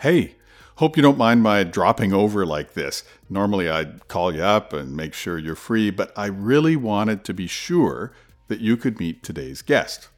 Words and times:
Hey, 0.00 0.36
hope 0.76 0.96
you 0.96 1.02
don't 1.02 1.18
mind 1.18 1.42
my 1.42 1.62
dropping 1.62 2.14
over 2.14 2.46
like 2.46 2.72
this. 2.72 3.04
Normally 3.28 3.68
I'd 3.68 4.08
call 4.08 4.34
you 4.34 4.40
up 4.40 4.72
and 4.72 4.96
make 4.96 5.12
sure 5.12 5.36
you're 5.36 5.54
free, 5.54 5.90
but 5.90 6.10
I 6.16 6.24
really 6.24 6.74
wanted 6.74 7.22
to 7.24 7.34
be 7.34 7.46
sure 7.46 8.10
that 8.48 8.60
you 8.60 8.78
could 8.78 8.98
meet 8.98 9.22
today's 9.22 9.60
guest. 9.60 10.08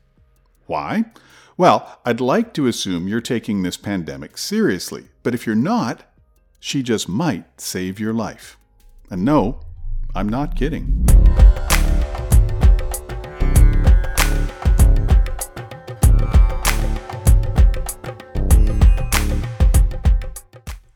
Why? 0.67 1.07
Well, 1.57 1.99
I'd 2.05 2.21
like 2.21 2.55
to 2.55 2.69
assume 2.69 3.09
you're 3.09 3.21
taking 3.21 3.65
this 3.65 3.77
pandemic 3.77 4.39
seriously, 4.39 5.09
but 5.25 5.35
if 5.35 5.49
you're 5.49 5.57
not, 5.57 6.05
she 6.61 6.85
just 6.85 7.09
might 7.09 7.61
save 7.61 7.99
your 7.99 8.15
life. 8.15 8.57
And 9.11 9.25
no, 9.25 9.63
I'm 10.15 10.29
not 10.29 10.55
kidding. 10.55 11.05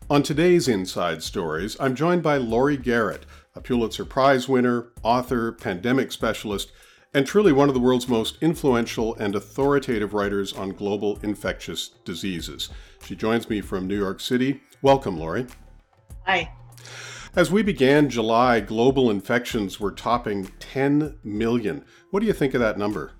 On 0.08 0.22
today's 0.22 0.68
Inside 0.68 1.20
Stories, 1.20 1.76
I'm 1.80 1.96
joined 1.96 2.22
by 2.22 2.36
Laurie 2.36 2.76
Garrett, 2.76 3.26
a 3.56 3.60
Pulitzer 3.60 4.04
Prize 4.04 4.48
winner, 4.48 4.92
author, 5.02 5.50
pandemic 5.50 6.12
specialist, 6.12 6.70
and 7.12 7.26
truly 7.26 7.50
one 7.50 7.66
of 7.66 7.74
the 7.74 7.80
world's 7.80 8.06
most 8.06 8.38
influential 8.40 9.16
and 9.16 9.34
authoritative 9.34 10.14
writers 10.14 10.52
on 10.52 10.68
global 10.68 11.18
infectious 11.24 11.88
diseases. 12.04 12.68
She 13.04 13.16
joins 13.16 13.50
me 13.50 13.60
from 13.60 13.88
New 13.88 13.98
York 13.98 14.20
City. 14.20 14.60
Welcome, 14.80 15.18
Laurie. 15.18 15.48
Hi. 16.24 16.52
As 17.34 17.50
we 17.50 17.64
began 17.64 18.08
July, 18.08 18.60
global 18.60 19.10
infections 19.10 19.80
were 19.80 19.90
topping 19.90 20.52
10 20.60 21.18
million. 21.24 21.84
What 22.12 22.20
do 22.20 22.26
you 22.26 22.32
think 22.32 22.54
of 22.54 22.60
that 22.60 22.78
number? 22.78 23.10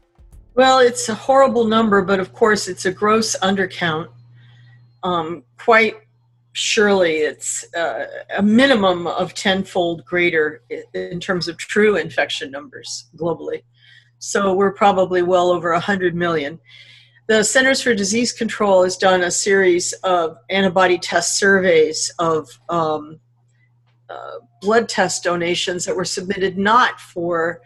Well, 0.54 0.78
it's 0.78 1.08
a 1.08 1.16
horrible 1.16 1.64
number, 1.64 2.00
but 2.02 2.20
of 2.20 2.32
course, 2.32 2.68
it's 2.68 2.86
a 2.86 2.92
gross 2.92 3.34
undercount. 3.40 4.06
Um, 5.02 5.42
quite 5.58 6.05
surely 6.56 7.16
it's 7.16 7.70
uh, 7.74 8.06
a 8.34 8.42
minimum 8.42 9.06
of 9.06 9.34
tenfold 9.34 10.02
greater 10.06 10.62
in 10.94 11.20
terms 11.20 11.48
of 11.48 11.58
true 11.58 11.96
infection 11.96 12.50
numbers 12.50 13.10
globally. 13.14 13.62
So 14.20 14.54
we're 14.54 14.72
probably 14.72 15.20
well 15.20 15.50
over 15.50 15.70
100 15.72 16.14
million. 16.14 16.58
The 17.26 17.44
Centers 17.44 17.82
for 17.82 17.94
Disease 17.94 18.32
Control 18.32 18.84
has 18.84 18.96
done 18.96 19.22
a 19.22 19.30
series 19.30 19.92
of 20.02 20.38
antibody 20.48 20.96
test 20.96 21.36
surveys 21.36 22.10
of 22.18 22.48
um, 22.70 23.20
uh, 24.08 24.38
blood 24.62 24.88
test 24.88 25.24
donations 25.24 25.84
that 25.84 25.94
were 25.94 26.06
submitted 26.06 26.56
not 26.56 26.98
for 26.98 27.60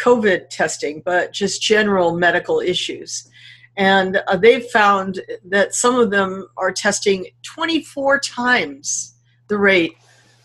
COVID 0.00 0.50
testing, 0.50 1.02
but 1.04 1.32
just 1.32 1.60
general 1.60 2.16
medical 2.16 2.60
issues. 2.60 3.28
And 3.76 4.22
uh, 4.26 4.36
they've 4.36 4.64
found 4.64 5.20
that 5.44 5.74
some 5.74 5.98
of 5.98 6.10
them 6.10 6.48
are 6.56 6.72
testing 6.72 7.26
24 7.42 8.20
times 8.20 9.14
the 9.48 9.58
rate 9.58 9.96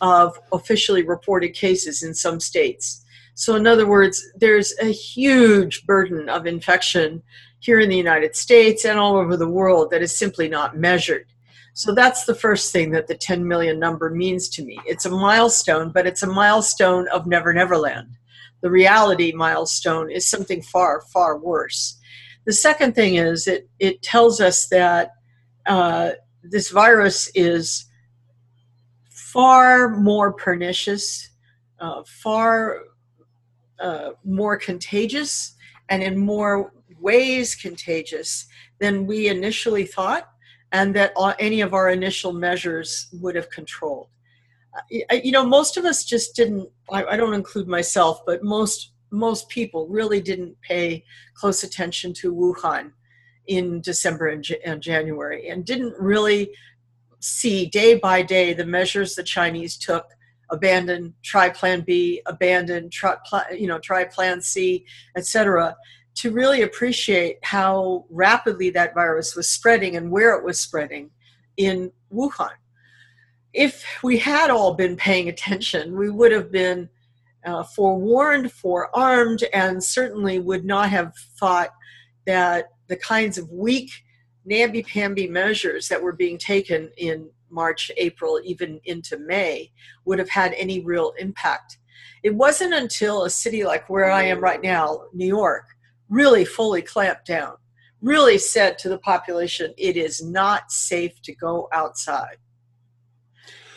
of 0.02 0.38
officially 0.52 1.04
reported 1.04 1.54
cases 1.54 2.04
in 2.04 2.14
some 2.14 2.40
states. 2.40 3.06
So, 3.36 3.56
in 3.56 3.66
other 3.66 3.88
words, 3.88 4.24
there's 4.36 4.74
a 4.80 4.92
huge 4.92 5.86
burden 5.86 6.28
of 6.28 6.46
infection 6.46 7.24
here 7.60 7.80
in 7.80 7.90
the 7.90 7.98
United 7.98 8.36
States 8.36 8.84
and 8.84 9.00
all 9.00 9.16
over 9.16 9.38
the 9.38 9.48
world 9.48 9.92
that 9.92 10.02
is 10.02 10.16
simply 10.16 10.50
not 10.50 10.78
measured. 10.78 11.28
So, 11.74 11.94
that's 11.94 12.26
the 12.26 12.36
first 12.36 12.74
thing 12.74 12.92
that 12.92 13.08
the 13.08 13.16
10 13.16 13.48
million 13.48 13.80
number 13.80 14.10
means 14.10 14.50
to 14.50 14.66
me. 14.66 14.80
It's 14.86 15.06
a 15.06 15.10
milestone, 15.10 15.92
but 15.92 16.06
it's 16.06 16.24
a 16.24 16.28
milestone 16.28 17.08
of 17.08 17.28
Never 17.28 17.54
Never 17.54 17.78
Land. 17.78 18.18
The 18.62 18.70
reality 18.70 19.32
milestone 19.32 20.12
is 20.12 20.28
something 20.30 20.62
far, 20.62 21.02
far 21.02 21.38
worse. 21.38 21.98
The 22.46 22.54
second 22.54 22.96
thing 22.96 23.16
is 23.16 23.48
it, 23.48 23.70
it 23.80 24.02
tells 24.02 24.42
us 24.42 24.68
that 24.70 25.12
uh, 25.66 26.12
this 26.44 26.70
virus 26.72 27.30
is 27.36 27.86
far 29.10 29.90
more 29.90 30.34
pernicious, 30.34 31.30
uh, 31.80 32.04
far 32.06 32.80
uh, 33.80 34.12
more 34.26 34.58
contagious, 34.58 35.56
and 35.90 36.02
in 36.02 36.18
more 36.18 36.74
ways 37.00 37.56
contagious 37.56 38.48
than 38.80 39.06
we 39.06 39.28
initially 39.28 39.86
thought, 39.86 40.30
and 40.72 40.96
that 40.96 41.14
any 41.40 41.62
of 41.62 41.74
our 41.74 41.90
initial 41.90 42.34
measures 42.34 43.08
would 43.14 43.36
have 43.36 43.50
controlled. 43.50 44.08
Uh, 44.74 45.16
you 45.24 45.32
know, 45.32 45.46
most 45.46 45.78
of 45.78 45.86
us 45.86 46.06
just 46.06 46.36
didn't, 46.36 46.70
I, 46.92 47.04
I 47.04 47.18
don't 47.18 47.34
include 47.34 47.68
myself, 47.68 48.22
but 48.26 48.44
most 48.44 48.91
most 49.12 49.50
people 49.50 49.88
really 49.88 50.22
didn't 50.22 50.60
pay 50.62 51.04
close 51.36 51.64
attention 51.64 52.14
to 52.14 52.34
Wuhan 52.34 52.92
in 53.48 53.82
December 53.82 54.30
and, 54.30 54.48
and, 54.66 54.82
January 54.82 55.50
and 55.50 55.66
didn't 55.66 55.94
really 56.00 56.52
see 57.20 57.66
day 57.66 57.96
by 57.96 58.22
day 58.22 58.54
the 58.54 58.66
measures 58.66 59.14
the 59.14 59.24
Chinese 59.24 59.78
took 59.78 60.06
abandon 60.50 61.14
try 61.24 61.50
plan 61.50 61.82
B 61.82 62.22
abandon 62.26 62.90
try 62.90 63.16
you 63.58 63.68
know 63.68 63.80
try 63.80 64.06
plan 64.06 64.42
C 64.42 64.86
etc 65.16 65.76
to 66.16 66.32
really 66.32 66.62
appreciate 66.64 67.38
how 67.44 68.06
rapidly 68.10 68.70
that 68.72 68.94
virus 68.94 69.36
was 69.36 69.48
spreading 69.48 69.96
and 69.96 70.12
where 70.12 70.36
it 70.36 70.44
was 70.44 70.60
spreading 70.60 71.10
in 71.58 71.92
Wuhan. 72.14 72.52
If 73.54 73.86
we 74.04 74.18
had 74.18 74.50
all 74.50 74.74
been 74.74 74.96
paying 74.96 75.30
attention 75.30 75.98
we 75.98 76.10
would 76.10 76.32
have 76.32 76.52
been 76.52 76.90
uh, 77.46 77.64
forewarned, 77.64 78.52
forearmed, 78.52 79.44
and 79.54 79.84
certainly 79.84 80.40
would 80.40 80.66
not 80.66 80.90
have 80.90 81.14
thought 81.40 81.70
that 82.26 82.70
the 82.88 82.96
kinds 82.96 83.38
of 83.38 83.50
weak, 83.50 83.92
namby 84.46 84.84
pamby 84.84 85.28
measures 85.28 85.88
that 85.88 86.02
were 86.02 86.14
being 86.14 86.38
taken 86.38 86.92
in 86.98 87.30
March, 87.50 87.92
April, 87.98 88.40
even 88.44 88.80
into 88.86 89.18
May 89.18 89.72
would 90.06 90.20
have 90.20 90.30
had 90.30 90.54
any 90.54 90.80
real 90.80 91.14
impact. 91.18 91.78
It 92.24 92.36
wasn't 92.36 92.74
until 92.74 93.24
a 93.24 93.30
city 93.30 93.64
like 93.64 93.90
where 93.90 94.10
I 94.10 94.24
am 94.24 94.40
right 94.40 94.62
now, 94.62 95.06
New 95.14 95.28
York, 95.28 95.66
really 96.10 96.46
fully 96.46 96.82
clamped 96.82 97.26
down, 97.26 97.56
really 98.02 98.38
said 98.38 98.78
to 98.80 98.90
the 98.90 99.00
population, 99.00 99.74
it 99.78 99.98
is 99.98 100.24
not 100.24 100.72
safe 100.72 101.22
to 101.24 101.36
go 101.36 101.68
outside 101.72 102.38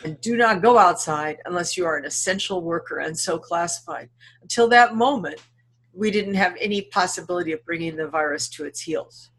and 0.05 0.21
do 0.21 0.37
not 0.37 0.61
go 0.61 0.77
outside 0.77 1.37
unless 1.45 1.75
you 1.75 1.83
are 1.83 1.97
an 1.97 2.05
essential 2.05 2.61
worker 2.61 2.99
and 2.99 3.17
so 3.17 3.39
classified. 3.39 4.07
Until 4.43 4.67
that 4.67 4.95
moment, 4.95 5.41
we 5.93 6.11
didn't 6.11 6.35
have 6.35 6.55
any 6.61 6.83
possibility 6.83 7.51
of 7.53 7.65
bringing 7.65 7.95
the 7.95 8.07
virus 8.07 8.47
to 8.49 8.65
its 8.65 8.81
heels. 8.81 9.31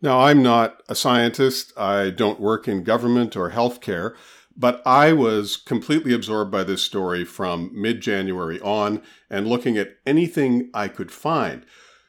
Now, 0.00 0.20
I'm 0.20 0.40
not 0.40 0.82
a 0.88 0.94
scientist. 0.94 1.72
I 1.76 2.10
don't 2.10 2.38
work 2.38 2.68
in 2.68 2.84
government 2.84 3.36
or 3.36 3.50
healthcare, 3.50 4.14
but 4.56 4.80
I 4.86 5.12
was 5.12 5.56
completely 5.56 6.14
absorbed 6.14 6.52
by 6.52 6.62
this 6.62 6.82
story 6.82 7.24
from 7.24 7.70
mid 7.74 8.00
January 8.00 8.60
on 8.60 9.02
and 9.28 9.48
looking 9.48 9.76
at 9.76 9.96
anything 10.06 10.70
I 10.72 10.86
could 10.86 11.10
find. 11.10 11.66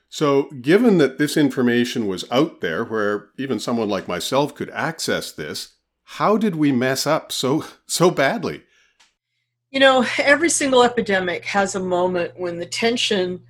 So, 0.09 0.44
given 0.61 1.00
that 1.00 1.17
this 1.17 1.35
information 1.35 2.05
was 2.05 2.29
out 2.29 2.61
there 2.61 2.85
where 2.85 3.29
even 3.40 3.59
someone 3.59 3.90
like 3.90 4.07
myself 4.07 4.53
could 4.53 4.69
access 4.69 5.31
this, 5.31 5.73
how 6.03 6.38
did 6.38 6.56
we 6.56 6.72
mess 6.72 7.08
up 7.08 7.31
so 7.31 7.66
so 7.88 8.12
badly? 8.12 8.64
You 9.72 9.80
know, 9.80 10.06
every 10.19 10.50
single 10.50 10.84
epidemic 10.84 11.46
has 11.46 11.74
a 11.74 11.80
moment 11.80 12.34
when 12.38 12.59
the 12.59 12.66
tension 12.66 13.41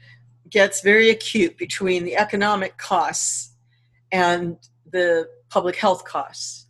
gets 0.50 0.82
very 0.82 1.10
acute 1.10 1.58
between 1.58 2.06
the 2.06 2.16
economic 2.16 2.78
costs 2.78 3.56
and 4.12 4.58
the 4.90 5.28
public 5.50 5.76
health 5.76 6.06
costs. 6.06 6.68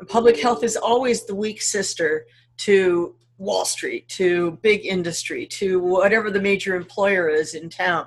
And 0.00 0.08
public 0.08 0.40
health 0.40 0.64
is 0.64 0.76
always 0.76 1.24
the 1.24 1.34
weak 1.34 1.62
sister 1.62 2.26
to 2.58 3.14
Wall 3.38 3.64
Street, 3.64 4.08
to 4.08 4.58
big 4.62 4.86
industry, 4.86 5.46
to 5.46 5.78
whatever 5.78 6.30
the 6.30 6.40
major 6.40 6.74
employer 6.74 7.28
is 7.28 7.54
in 7.54 7.68
town. 7.68 8.06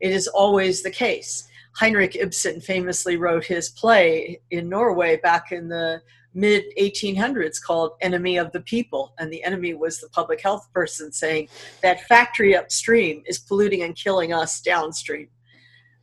It 0.00 0.10
is 0.10 0.26
always 0.28 0.82
the 0.82 0.90
case. 0.90 1.48
Heinrich 1.76 2.16
Ibsen 2.16 2.60
famously 2.60 3.16
wrote 3.16 3.44
his 3.44 3.68
play 3.68 4.40
in 4.50 4.68
Norway 4.68 5.16
back 5.16 5.52
in 5.52 5.68
the 5.68 6.02
mid 6.36 6.64
1800s 6.78 7.60
called 7.60 7.92
enemy 8.02 8.36
of 8.36 8.52
the 8.52 8.60
people 8.60 9.14
and 9.18 9.32
the 9.32 9.42
enemy 9.42 9.72
was 9.72 9.98
the 9.98 10.08
public 10.10 10.40
health 10.40 10.70
person 10.72 11.10
saying 11.10 11.48
that 11.82 12.02
factory 12.02 12.54
upstream 12.54 13.22
is 13.26 13.38
polluting 13.38 13.82
and 13.82 13.96
killing 13.96 14.34
us 14.34 14.60
downstream. 14.60 15.28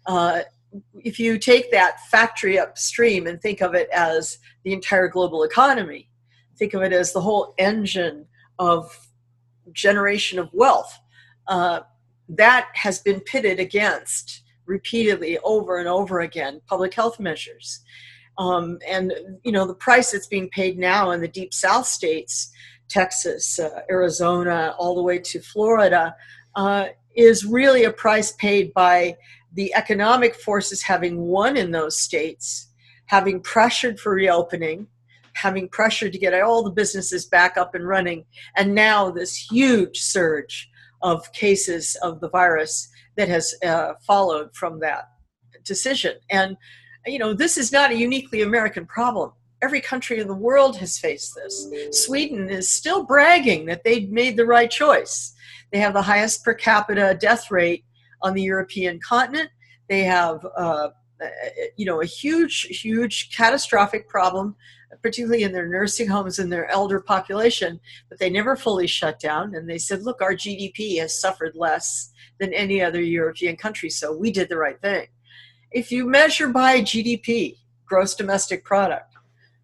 Uh, 0.08 0.42
if 0.96 1.20
you 1.20 1.38
take 1.38 1.72
that 1.72 2.00
factory 2.10 2.58
upstream 2.58 3.28
and 3.28 3.40
think 3.40 3.62
of 3.62 3.76
it 3.76 3.88
as 3.94 4.40
the 4.64 4.74
entire 4.74 5.08
global 5.08 5.44
economy 5.44 6.10
think 6.58 6.74
of 6.74 6.82
it 6.82 6.92
as 6.92 7.14
the 7.14 7.22
whole 7.22 7.54
engine 7.58 8.26
of 8.60 9.08
generation 9.72 10.40
of 10.40 10.50
wealth 10.54 11.00
uh, 11.48 11.82
that 12.28 12.70
has 12.74 13.00
been 13.00 13.20
pitted 13.20 13.60
against 13.60 14.42
repeatedly 14.66 15.38
over 15.44 15.78
and 15.78 15.88
over 15.88 16.22
again 16.22 16.62
public 16.68 16.94
health 16.94 17.20
measures 17.20 17.82
um, 18.38 18.80
and 18.88 19.14
you 19.44 19.52
know 19.52 19.66
the 19.66 19.76
price 19.76 20.12
that's 20.12 20.28
being 20.28 20.50
paid 20.50 20.78
now 20.78 21.12
in 21.12 21.22
the 21.22 21.28
deep 21.28 21.54
south 21.54 21.86
states 21.86 22.52
texas 22.90 23.60
uh, 23.60 23.82
arizona 23.90 24.76
all 24.78 24.96
the 24.96 25.04
way 25.04 25.18
to 25.20 25.40
florida 25.40 26.16
uh, 26.56 26.86
is 27.16 27.46
really 27.46 27.84
a 27.84 27.92
price 27.92 28.32
paid 28.34 28.74
by 28.74 29.16
the 29.54 29.74
economic 29.76 30.36
forces 30.36 30.82
having 30.82 31.20
won 31.20 31.56
in 31.58 31.72
those 31.72 32.00
states 32.00 32.70
having 33.06 33.40
pressured 33.42 34.00
for 34.00 34.14
reopening 34.14 34.88
having 35.34 35.68
pressure 35.68 36.10
to 36.10 36.18
get 36.18 36.40
all 36.42 36.64
the 36.64 36.72
businesses 36.72 37.26
back 37.26 37.58
up 37.58 37.76
and 37.76 37.88
running, 37.88 38.26
and 38.56 38.74
now 38.74 39.12
this 39.12 39.36
huge 39.36 40.00
surge 40.00 40.70
of 41.02 41.32
cases 41.34 41.98
of 42.02 42.22
the 42.22 42.30
virus 42.30 42.90
that 43.18 43.28
has 43.28 43.54
uh, 43.66 43.94
followed 44.06 44.56
from 44.56 44.80
that 44.80 45.10
decision. 45.64 46.16
And, 46.30 46.56
you 47.06 47.20
know, 47.20 47.34
this 47.34 47.58
is 47.58 47.72
not 47.72 47.92
a 47.92 47.96
uniquely 47.96 48.42
American 48.42 48.86
problem. 48.86 49.32
Every 49.62 49.82
country 49.82 50.20
in 50.20 50.28
the 50.28 50.34
world 50.34 50.78
has 50.78 50.98
faced 50.98 51.36
this. 51.36 51.68
Sweden 51.92 52.50
is 52.50 52.70
still 52.70 53.06
bragging 53.06 53.66
that 53.68 53.84
they 53.84 54.02
made 54.08 54.36
the 54.36 54.46
right 54.46 54.70
choice. 54.70 55.34
They 55.72 55.80
have 55.80 55.94
the 55.94 56.02
highest 56.02 56.44
per 56.44 56.54
capita 56.54 57.18
death 57.20 57.50
rate 57.50 57.86
on 58.22 58.34
the 58.34 58.42
European 58.42 59.00
continent. 59.00 59.50
They 59.90 60.04
have, 60.04 60.46
uh, 60.58 60.90
you 61.78 61.86
know, 61.86 62.02
a 62.02 62.06
huge, 62.06 62.62
huge 62.82 63.36
catastrophic 63.36 64.10
problem, 64.10 64.56
particularly 65.02 65.44
in 65.44 65.54
their 65.54 65.68
nursing 65.68 66.08
homes 66.08 66.40
and 66.40 66.52
their 66.52 66.70
elder 66.70 67.00
population. 67.00 67.80
But 68.10 68.20
they 68.20 68.30
never 68.30 68.56
fully 68.56 68.88
shut 68.88 69.20
down. 69.20 69.56
And 69.56 69.70
they 69.70 69.78
said, 69.78 70.04
look, 70.04 70.22
our 70.22 70.34
GDP 70.34 71.00
has 71.00 71.20
suffered 71.20 71.56
less 71.56 72.12
than 72.40 72.54
any 72.54 72.82
other 72.82 73.02
European 73.02 73.56
country, 73.56 73.90
so 73.90 74.16
we 74.16 74.32
did 74.32 74.50
the 74.50 74.58
right 74.58 74.80
thing. 74.82 75.08
If 75.74 75.92
you 75.92 76.06
measure 76.06 76.50
by 76.50 76.82
GDP, 76.82 77.58
gross 77.86 78.14
domestic 78.14 78.64
product, 78.64 79.16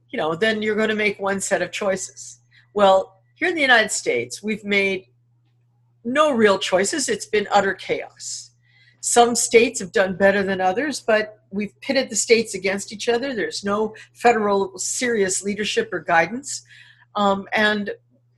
you 0.09 0.17
know, 0.17 0.35
then 0.35 0.63
you're 0.63 0.75
going 0.75 0.89
to 0.89 0.95
make 0.95 1.19
one 1.19 1.39
set 1.39 1.61
of 1.61 1.71
choices. 1.71 2.39
Well, 2.73 3.21
here 3.35 3.49
in 3.49 3.55
the 3.55 3.61
United 3.61 3.91
States, 3.91 4.41
we've 4.41 4.65
made 4.65 5.07
no 6.03 6.31
real 6.31 6.57
choices. 6.57 7.09
It's 7.09 7.27
been 7.27 7.47
utter 7.51 7.75
chaos. 7.75 8.51
Some 9.01 9.35
states 9.35 9.79
have 9.79 9.91
done 9.91 10.17
better 10.17 10.41
than 10.41 10.59
others, 10.59 10.99
but 10.99 11.43
we've 11.51 11.79
pitted 11.79 12.09
the 12.09 12.15
states 12.15 12.55
against 12.55 12.91
each 12.91 13.07
other. 13.07 13.35
There's 13.35 13.63
no 13.63 13.95
federal 14.13 14.77
serious 14.79 15.43
leadership 15.43 15.89
or 15.93 15.99
guidance. 15.99 16.63
Um, 17.15 17.47
and, 17.53 17.91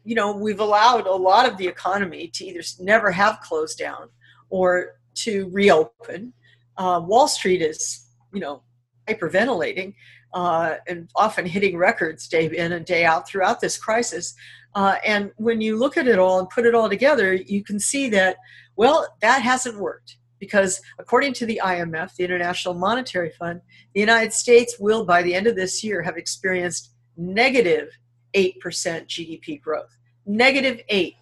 you 0.04 0.16
know, 0.16 0.36
we've 0.36 0.60
allowed 0.60 1.08
a 1.08 1.14
lot 1.14 1.48
of 1.48 1.58
the 1.58 1.68
economy 1.68 2.28
to 2.34 2.46
either 2.46 2.62
never 2.80 3.12
have 3.12 3.40
closed 3.40 3.78
down 3.78 4.10
or 4.50 4.98
to 5.16 5.50
reopen. 5.52 6.34
Uh, 6.78 7.02
Wall 7.04 7.28
Street 7.28 7.62
is, 7.62 8.08
you 8.34 8.40
know, 8.40 8.64
hyperventilating 9.08 9.94
uh, 10.34 10.76
and 10.88 11.10
often 11.16 11.46
hitting 11.46 11.78
records 11.78 12.28
day 12.28 12.46
in 12.46 12.72
and 12.72 12.86
day 12.86 13.06
out 13.06 13.28
throughout 13.28 13.60
this 13.60 13.78
crisis. 13.78 14.34
Uh, 14.76 14.96
and 15.06 15.32
when 15.36 15.60
you 15.60 15.78
look 15.78 15.98
at 15.98 16.08
it 16.08 16.18
all 16.18 16.40
and 16.40 16.50
put 16.50 16.66
it 16.66 16.74
all 16.74 16.90
together, 16.90 17.34
you 17.34 17.64
can 17.64 17.80
see 17.80 18.10
that, 18.10 18.38
well, 18.78 19.08
that 19.22 19.42
hasn't 19.42 19.78
worked 19.78 20.18
because 20.40 20.82
according 20.98 21.34
to 21.34 21.46
the 21.46 21.62
IMF, 21.64 22.16
the 22.16 22.24
International 22.24 22.74
Monetary 22.74 23.32
Fund, 23.38 23.62
the 23.94 24.00
United 24.00 24.34
States 24.34 24.78
will, 24.80 25.06
by 25.06 25.22
the 25.22 25.36
end 25.36 25.48
of 25.48 25.56
this 25.56 25.84
year, 25.84 26.02
have 26.02 26.18
experienced 26.18 26.94
negative 27.16 27.90
8% 28.34 28.58
GDP 28.64 29.62
growth. 29.62 29.96
Negative 30.26 30.82
8. 30.90 31.16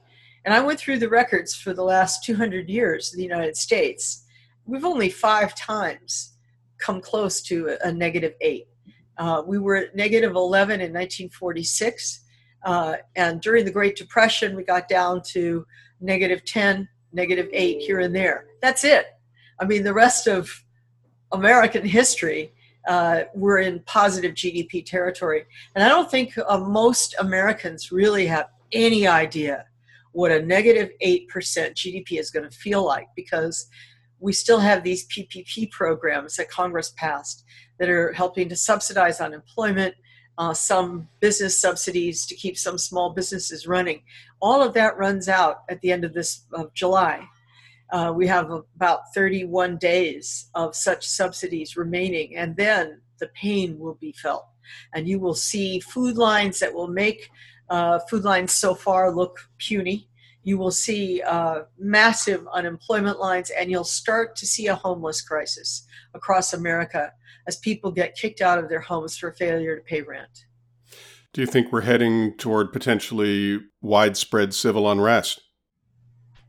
And 0.46 0.54
I 0.54 0.62
went 0.62 0.80
through 0.80 1.00
the 1.00 1.10
records 1.10 1.54
for 1.54 1.74
the 1.74 1.84
last 1.84 2.24
200 2.24 2.70
years 2.70 3.12
of 3.12 3.18
the 3.18 3.24
United 3.24 3.58
States. 3.58 4.26
We've 4.70 4.86
only 4.86 5.10
five 5.10 5.56
times 5.56 6.36
come 6.78 7.02
close 7.02 7.42
to 7.44 7.76
a, 7.84 7.92
negative 7.92 8.34
8. 8.40 8.68
Uh, 9.18 9.42
we 9.46 9.58
were 9.58 9.76
at 9.76 9.96
negative 9.96 10.36
11 10.36 10.76
in 10.76 10.94
1946. 10.94 12.22
Uh, 12.64 12.98
and 13.16 13.42
during 13.42 13.66
the 13.66 13.72
Great 13.72 13.96
Depression, 13.96 14.56
we 14.56 14.64
got 14.64 14.88
down 14.88 15.24
to 15.30 15.66
negative 16.00 16.46
10, 16.46 16.88
negative 17.14 17.50
8 17.52 17.82
here 17.82 18.00
and 18.00 18.16
there. 18.16 18.46
That's 18.62 18.84
it. 18.84 19.08
I 19.60 19.66
mean, 19.66 19.84
the 19.84 19.94
rest 19.94 20.28
of 20.28 20.64
American 21.32 21.84
history, 21.84 22.54
uh, 22.88 23.24
we're 23.34 23.60
in 23.60 23.82
positive 23.88 24.36
GDP 24.36 24.86
territory. 24.86 25.46
And 25.74 25.84
I 25.84 25.90
don't 25.90 26.12
think 26.12 26.38
uh, 26.48 26.60
most 26.60 27.16
Americans 27.18 27.92
really 27.92 28.28
have 28.28 28.50
any 28.72 29.08
idea 29.08 29.66
what 30.12 30.32
a 30.32 30.42
negative 30.42 30.92
8% 31.04 31.28
GDP 31.30 32.20
is 32.20 32.32
going 32.32 32.50
to 32.50 32.56
feel 32.56 32.84
like 32.84 33.08
because 33.16 33.68
we 34.20 34.34
still 34.34 34.60
have 34.60 34.84
these 34.84 35.08
PPP 35.08 35.72
programs 35.72 36.36
that 36.36 36.50
Congress 36.50 36.94
passed 36.98 37.46
that 37.80 37.90
are 37.90 38.14
helping 38.14 38.50
to 38.50 38.56
subsidize 38.56 39.22
unemployment, 39.22 39.96
uh, 40.38 40.54
some 40.54 41.08
business 41.20 41.60
subsidies 41.60 42.26
to 42.26 42.36
keep 42.36 42.58
some 42.58 42.78
small 42.78 43.12
businesses 43.12 43.68
running. 43.68 44.02
All 44.42 44.62
of 44.62 44.74
that 44.74 44.98
runs 44.98 45.28
out 45.28 45.64
at 45.70 45.82
the 45.82 45.92
end 45.92 46.04
of 46.04 46.14
this 46.14 46.46
of 46.54 46.74
July. 46.74 47.28
Uh, 47.92 48.14
we 48.16 48.28
have 48.28 48.52
about 48.52 49.14
31 49.16 49.78
days 49.78 50.50
of 50.54 50.76
such 50.76 51.08
subsidies 51.08 51.76
remaining, 51.76 52.36
and 52.36 52.56
then 52.56 53.02
the 53.20 53.28
pain 53.30 53.80
will 53.80 53.96
be 53.96 54.12
felt. 54.14 54.46
And 54.94 55.08
you 55.08 55.20
will 55.20 55.34
see 55.34 55.80
food 55.80 56.16
lines 56.16 56.60
that 56.60 56.74
will 56.74 56.88
make 56.88 57.30
uh, 57.70 58.00
food 58.10 58.24
lines 58.24 58.52
so 58.52 58.76
far 58.76 59.14
look 59.14 59.40
puny. 59.58 60.09
You 60.44 60.58
will 60.58 60.72
see 60.72 61.22
uh, 61.22 61.64
massive 61.78 62.48
unemployment 62.54 63.20
lines, 63.20 63.50
and 63.50 63.70
you'll 63.70 63.84
start 63.84 64.36
to 64.38 64.48
see 64.48 64.68
a 64.68 64.76
homeless 64.76 65.22
crisis 65.22 65.86
across 66.14 66.54
America 66.54 67.12
as 67.48 67.58
people 67.58 67.92
get 67.92 68.16
kicked 68.16 68.42
out 68.42 68.60
of 68.60 68.70
their 68.70 68.80
homes 68.80 69.18
for 69.18 69.32
failure 69.32 69.76
to 69.76 69.82
pay 69.82 70.02
rent. 70.02 70.46
Do 71.34 71.42
you 71.42 71.48
think 71.48 71.72
we're 71.72 71.82
heading 71.82 72.36
toward 72.38 72.74
potentially 72.74 73.60
widespread 73.82 74.54
civil 74.54 74.90
unrest? 74.90 75.42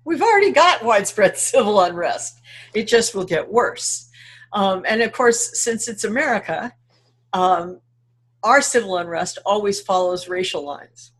We've 0.05 0.23
already 0.23 0.53
got 0.53 0.85
widespread 0.85 1.37
civil 1.39 1.81
unrest. 1.81 2.41
It 2.75 2.89
just 2.89 3.15
will 3.15 3.25
get 3.25 3.51
worse. 3.51 4.09
Um, 4.53 4.85
and 4.89 5.03
of 5.03 5.13
course, 5.13 5.61
since 5.61 5.87
it's 5.87 6.05
America, 6.05 6.73
um, 7.33 7.81
our 8.43 8.63
civil 8.63 8.97
unrest 8.97 9.39
always 9.45 9.81
follows 9.81 10.29
racial 10.29 10.65
lines. 10.65 11.13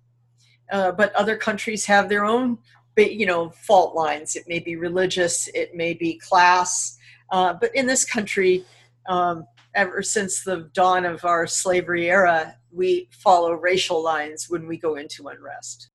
Uh, 0.71 0.93
but 0.93 1.15
other 1.15 1.37
countries 1.37 1.85
have 1.87 2.09
their 2.09 2.25
own, 2.25 2.59
you 2.97 3.27
know, 3.27 3.51
fault 3.51 3.95
lines. 3.95 4.37
It 4.37 4.45
may 4.47 4.59
be 4.59 4.77
religious, 4.77 5.49
it 5.49 5.75
may 5.75 5.95
be 5.95 6.19
class. 6.19 6.97
Uh, 7.31 7.55
but 7.55 7.75
in 7.75 7.87
this 7.87 8.05
country, 8.05 8.65
um, 9.09 9.45
ever 9.75 10.03
since 10.03 10.45
the 10.45 10.69
dawn 10.75 11.05
of 11.05 11.25
our 11.25 11.47
slavery 11.47 12.11
era, 12.11 12.57
we 12.73 13.09
follow 13.11 13.53
racial 13.53 14.03
lines 14.03 14.47
when 14.49 14.67
we 14.67 14.77
go 14.77 14.97
into 14.97 15.29
unrest. 15.29 15.91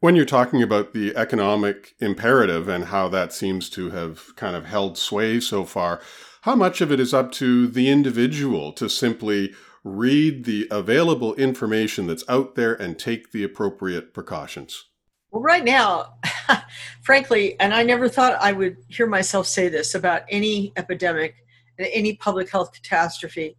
When 0.00 0.14
you're 0.14 0.26
talking 0.26 0.62
about 0.62 0.92
the 0.92 1.16
economic 1.16 1.94
imperative 2.00 2.68
and 2.68 2.86
how 2.86 3.08
that 3.08 3.32
seems 3.32 3.70
to 3.70 3.90
have 3.90 4.36
kind 4.36 4.54
of 4.54 4.66
held 4.66 4.98
sway 4.98 5.40
so 5.40 5.64
far, 5.64 6.00
how 6.42 6.54
much 6.54 6.80
of 6.80 6.92
it 6.92 7.00
is 7.00 7.14
up 7.14 7.32
to 7.32 7.66
the 7.66 7.88
individual 7.88 8.72
to 8.74 8.88
simply 8.88 9.54
read 9.86 10.44
the 10.44 10.66
available 10.68 11.34
information 11.36 12.08
that's 12.08 12.24
out 12.28 12.56
there 12.56 12.74
and 12.74 12.98
take 12.98 13.30
the 13.30 13.44
appropriate 13.44 14.12
precautions? 14.12 14.86
Well, 15.30 15.42
right 15.42 15.64
now, 15.64 16.14
frankly, 17.02 17.58
and 17.60 17.72
I 17.72 17.84
never 17.84 18.08
thought 18.08 18.36
I 18.40 18.52
would 18.52 18.78
hear 18.88 19.06
myself 19.06 19.46
say 19.46 19.68
this 19.68 19.94
about 19.94 20.22
any 20.28 20.72
epidemic, 20.76 21.36
any 21.78 22.16
public 22.16 22.50
health 22.50 22.72
catastrophe, 22.72 23.56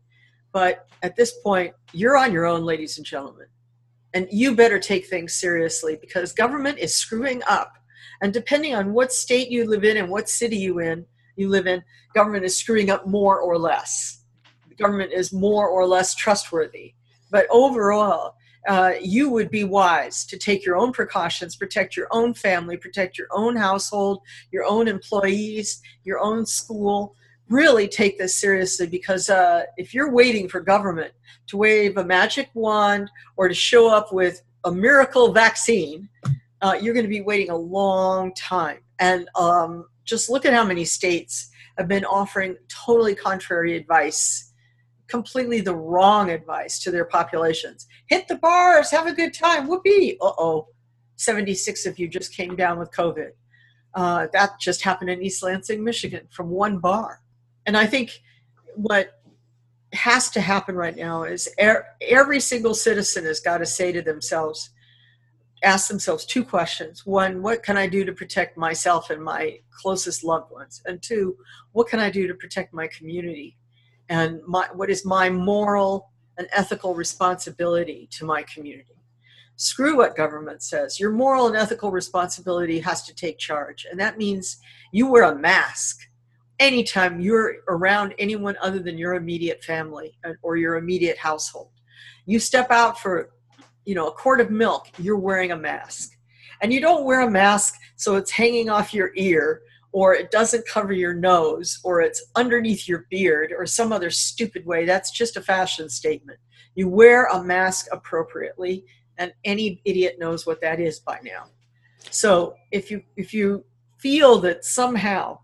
but 0.52 0.88
at 1.02 1.16
this 1.16 1.34
point, 1.44 1.74
you're 1.94 2.18
on 2.18 2.34
your 2.34 2.46
own, 2.46 2.66
ladies 2.66 2.98
and 2.98 3.06
gentlemen. 3.06 3.48
And 4.14 4.28
you 4.30 4.56
better 4.56 4.80
take 4.80 5.08
things 5.08 5.34
seriously 5.34 5.98
because 6.02 6.34
government 6.34 6.80
is 6.80 6.94
screwing 6.94 7.42
up. 7.48 7.74
And 8.22 8.34
depending 8.34 8.76
on 8.76 8.94
what 8.94 9.14
state 9.14 9.50
you 9.50 9.66
live 9.70 9.84
in 9.84 9.96
and 9.98 10.10
what 10.10 10.28
city 10.28 10.58
you 10.58 10.80
in, 10.80 11.06
you 11.36 11.50
live 11.50 11.68
in, 11.68 11.84
government 12.14 12.44
is 12.44 12.58
screwing 12.58 12.90
up 12.90 13.08
more 13.08 13.40
or 13.40 13.58
less 13.58 14.18
government 14.78 15.12
is 15.14 15.34
more 15.34 15.68
or 15.68 15.86
less 15.86 16.16
trustworthy. 16.16 16.94
But 17.30 17.48
overall, 17.50 18.36
uh, 18.68 18.94
you 19.02 19.30
would 19.30 19.50
be 19.50 19.64
wise 19.64 20.26
to 20.26 20.38
take 20.38 20.66
your 20.66 20.76
own 20.76 20.92
precautions, 20.92 21.56
protect 21.56 21.96
your 21.96 22.08
own 22.12 22.34
family, 22.34 22.76
protect 22.76 23.18
your 23.18 23.28
own 23.32 23.56
household, 23.56 24.22
your 24.52 24.66
own 24.66 24.88
employees, 24.88 25.82
your 26.04 26.20
own 26.20 26.46
school. 26.46 27.16
Really 27.50 27.88
take 27.88 28.18
this 28.18 28.36
seriously 28.36 28.88
because 28.88 29.30
uh, 29.30 29.64
if 29.78 29.94
you're 29.94 30.12
waiting 30.12 30.50
for 30.50 30.60
government 30.60 31.14
to 31.48 31.56
wave 31.56 31.96
a 31.96 32.04
magic 32.04 32.50
wand 32.54 33.10
or 33.38 33.48
to 33.48 33.54
show 33.54 33.90
up 33.90 34.12
with 34.12 34.42
a 34.66 34.72
miracle 34.72 35.32
vaccine, 35.32 36.10
uh, 36.62 36.78
you're 36.82 36.94
going 36.94 37.06
to 37.06 37.10
be 37.10 37.22
waiting 37.22 37.50
a 37.50 37.56
long 37.56 38.34
time. 38.34 38.80
And 39.00 39.30
um, 39.36 39.86
just 40.04 40.30
look 40.30 40.46
at 40.46 40.54
how 40.54 40.66
many 40.66 40.84
states 40.84 41.52
have 41.78 41.88
been 41.88 42.04
offering 42.04 42.58
totally 42.68 43.16
contrary 43.16 43.78
advice 43.78 44.52
completely 45.08 45.62
the 45.62 45.76
wrong 45.76 46.30
advice 46.30 46.80
to 46.80 46.92
their 46.92 47.06
populations. 47.06 47.88
Hit 48.08 48.28
the 48.28 48.36
bars, 48.36 48.92
have 48.92 49.08
a 49.08 49.14
good 49.14 49.34
time, 49.34 49.68
whoopee. 49.68 50.18
Uh 50.22 50.32
oh, 50.38 50.68
76 51.16 51.86
of 51.86 52.00
you 52.00 52.08
just 52.08 52.34
came 52.34 52.56
down 52.56 52.80
with 52.80 52.92
COVID. 52.92 53.32
Uh, 53.94 54.28
that 54.34 54.60
just 54.60 54.84
happened 54.84 55.10
in 55.10 55.22
East 55.22 55.42
Lansing, 55.42 55.84
Michigan, 55.84 56.28
from 56.30 56.50
one 56.50 56.78
bar. 56.78 57.22
And 57.66 57.76
I 57.76 57.88
think 57.88 58.22
what 58.76 59.20
has 59.94 60.30
to 60.32 60.42
happen 60.42 60.76
right 60.76 60.96
now 60.96 61.24
is 61.24 61.50
er- 61.62 61.86
every 62.02 62.40
single 62.40 62.74
citizen 62.74 63.26
has 63.26 63.40
got 63.40 63.58
to 63.58 63.66
say 63.66 63.92
to 63.92 64.02
themselves, 64.02 64.70
ask 65.64 65.88
themselves 65.88 66.26
two 66.26 66.44
questions. 66.44 67.06
One, 67.06 67.42
what 67.42 67.64
can 67.64 67.78
I 67.78 67.88
do 67.88 68.06
to 68.06 68.14
protect 68.14 68.58
myself 68.58 69.10
and 69.10 69.24
my 69.24 69.60
closest 69.72 70.24
loved 70.24 70.52
ones? 70.52 70.82
And 70.86 71.02
two, 71.02 71.38
what 71.72 71.88
can 71.88 72.00
I 72.00 72.12
do 72.12 72.28
to 72.28 72.36
protect 72.36 72.74
my 72.74 72.88
community? 72.88 73.58
And 74.10 74.42
my, 74.46 74.68
what 74.74 74.90
is 74.90 75.06
my 75.06 75.30
moral 75.30 76.10
and 76.38 76.48
ethical 76.52 76.94
responsibility 76.94 78.08
to 78.12 78.26
my 78.26 78.44
community. 78.44 78.94
Screw 79.56 79.98
what 79.98 80.16
government 80.16 80.62
says. 80.62 81.00
Your 81.00 81.12
moral 81.12 81.48
and 81.48 81.56
ethical 81.56 81.92
responsibility 81.92 82.80
has 82.80 83.04
to 83.04 83.16
take 83.16 83.40
charge. 83.40 83.88
And 83.90 84.00
that 84.00 84.18
means 84.18 84.58
you 84.92 85.08
wear 85.08 85.24
a 85.24 85.36
mask 85.36 86.02
anytime 86.60 87.20
you're 87.20 87.56
around 87.68 88.14
anyone 88.20 88.56
other 88.62 88.80
than 88.80 88.98
your 88.98 89.16
immediate 89.16 89.64
family 89.64 90.18
or 90.44 90.58
your 90.58 90.76
immediate 90.76 91.18
household. 91.18 91.72
You 92.26 92.40
step 92.40 92.72
out 92.72 93.00
for, 93.00 93.32
you 93.86 93.96
know, 93.96 94.08
a 94.08 94.12
quart 94.12 94.42
of 94.42 94.52
milk, 94.52 94.90
you're 95.00 95.18
wearing 95.18 95.52
a 95.52 95.58
mask. 95.58 96.12
And 96.62 96.72
you 96.72 96.80
don't 96.80 97.06
wear 97.06 97.22
a 97.22 97.30
mask 97.30 97.76
so 97.96 98.16
it's 98.16 98.32
hanging 98.32 98.70
off 98.70 98.94
your 98.94 99.12
ear 99.16 99.62
or 99.98 100.14
it 100.14 100.30
doesn't 100.30 100.68
cover 100.68 100.94
your 100.94 101.16
nose 101.16 101.80
or 101.84 102.02
it's 102.02 102.24
underneath 102.36 102.88
your 102.88 103.08
beard 103.10 103.52
or 103.58 103.66
some 103.66 103.92
other 103.92 104.12
stupid 104.12 104.64
way. 104.64 104.86
That's 104.86 105.10
just 105.10 105.38
a 105.38 105.42
fashion 105.42 105.90
statement. 105.90 106.38
You 106.76 106.88
wear 106.88 107.26
a 107.26 107.44
mask 107.44 107.88
appropriately 107.92 108.86
and 109.18 109.34
any 109.44 109.82
idiot 109.86 110.18
knows 110.20 110.46
what 110.46 110.62
that 110.62 110.80
is 110.80 111.00
by 111.00 111.18
now. 111.24 111.46
So 112.12 112.54
if 112.72 112.92
you 112.92 113.02
if 113.16 113.34
you 113.34 113.66
feel 113.98 114.38
that 114.42 114.66
somehow 114.66 115.40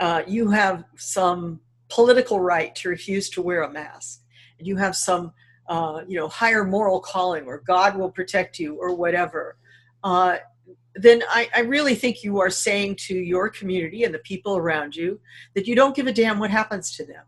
uh, 0.00 0.22
you 0.26 0.48
have 0.48 0.84
some 0.96 1.60
political 1.90 2.40
right 2.40 2.74
to 2.76 2.88
refuse 2.88 3.28
to 3.28 3.42
wear 3.42 3.64
a 3.64 3.70
mask, 3.70 4.22
and 4.58 4.66
you 4.66 4.78
have 4.78 4.96
some 4.96 5.34
uh, 5.68 6.00
you 6.08 6.18
know 6.18 6.28
higher 6.28 6.64
moral 6.64 6.98
calling, 6.98 7.44
or 7.44 7.58
God 7.66 7.98
will 7.98 8.10
protect 8.10 8.58
you, 8.58 8.76
or 8.76 8.94
whatever, 8.94 9.58
uh, 10.02 10.38
then 10.94 11.22
I, 11.28 11.48
I 11.54 11.60
really 11.60 11.94
think 11.94 12.22
you 12.22 12.40
are 12.40 12.50
saying 12.50 12.96
to 12.96 13.14
your 13.14 13.48
community 13.48 14.04
and 14.04 14.14
the 14.14 14.18
people 14.20 14.56
around 14.56 14.94
you 14.94 15.20
that 15.54 15.66
you 15.66 15.74
don't 15.74 15.96
give 15.96 16.06
a 16.06 16.12
damn 16.12 16.38
what 16.38 16.50
happens 16.50 16.94
to 16.96 17.06
them, 17.06 17.24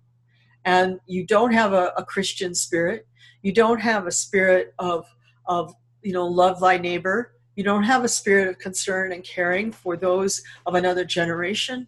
and 0.65 1.01
you 1.07 1.27
don't 1.27 1.53
have 1.53 1.73
a, 1.73 1.93
a 1.97 2.05
Christian 2.05 2.55
spirit. 2.55 3.07
You 3.43 3.53
don't 3.53 3.81
have 3.81 4.07
a 4.07 4.13
spirit 4.13 4.75
of 4.79 5.07
of 5.47 5.75
you 6.03 6.13
know 6.13 6.27
love 6.27 6.61
thy 6.61 6.79
neighbor. 6.79 7.33
You 7.57 7.65
don't 7.65 7.85
have 7.85 8.05
a 8.05 8.09
spirit 8.09 8.49
of 8.49 8.59
concern 8.59 9.13
and 9.13 9.23
caring 9.23 9.71
for 9.71 9.97
those 9.97 10.43
of 10.67 10.75
another 10.75 11.05
generation. 11.05 11.87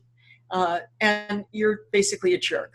Uh, 0.51 0.81
and 1.01 1.45
you're 1.51 1.81
basically 1.91 2.35
a 2.35 2.39
jerk. 2.39 2.73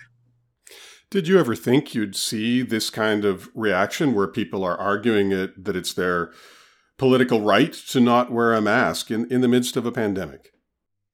Did 1.09 1.27
you 1.27 1.39
ever 1.39 1.55
think 1.55 1.93
you'd 1.93 2.15
see 2.15 2.61
this 2.61 2.89
kind 2.89 3.25
of 3.25 3.49
reaction 3.53 4.13
where 4.13 4.27
people 4.27 4.63
are 4.63 4.77
arguing 4.77 5.31
it 5.31 5.63
that 5.63 5.75
it's 5.75 5.93
their 5.93 6.31
political 7.01 7.41
right 7.41 7.73
to 7.73 7.99
not 7.99 8.31
wear 8.31 8.53
a 8.53 8.61
mask 8.61 9.09
in, 9.09 9.25
in 9.31 9.41
the 9.41 9.47
midst 9.47 9.75
of 9.75 9.87
a 9.87 9.91
pandemic? 9.91 10.53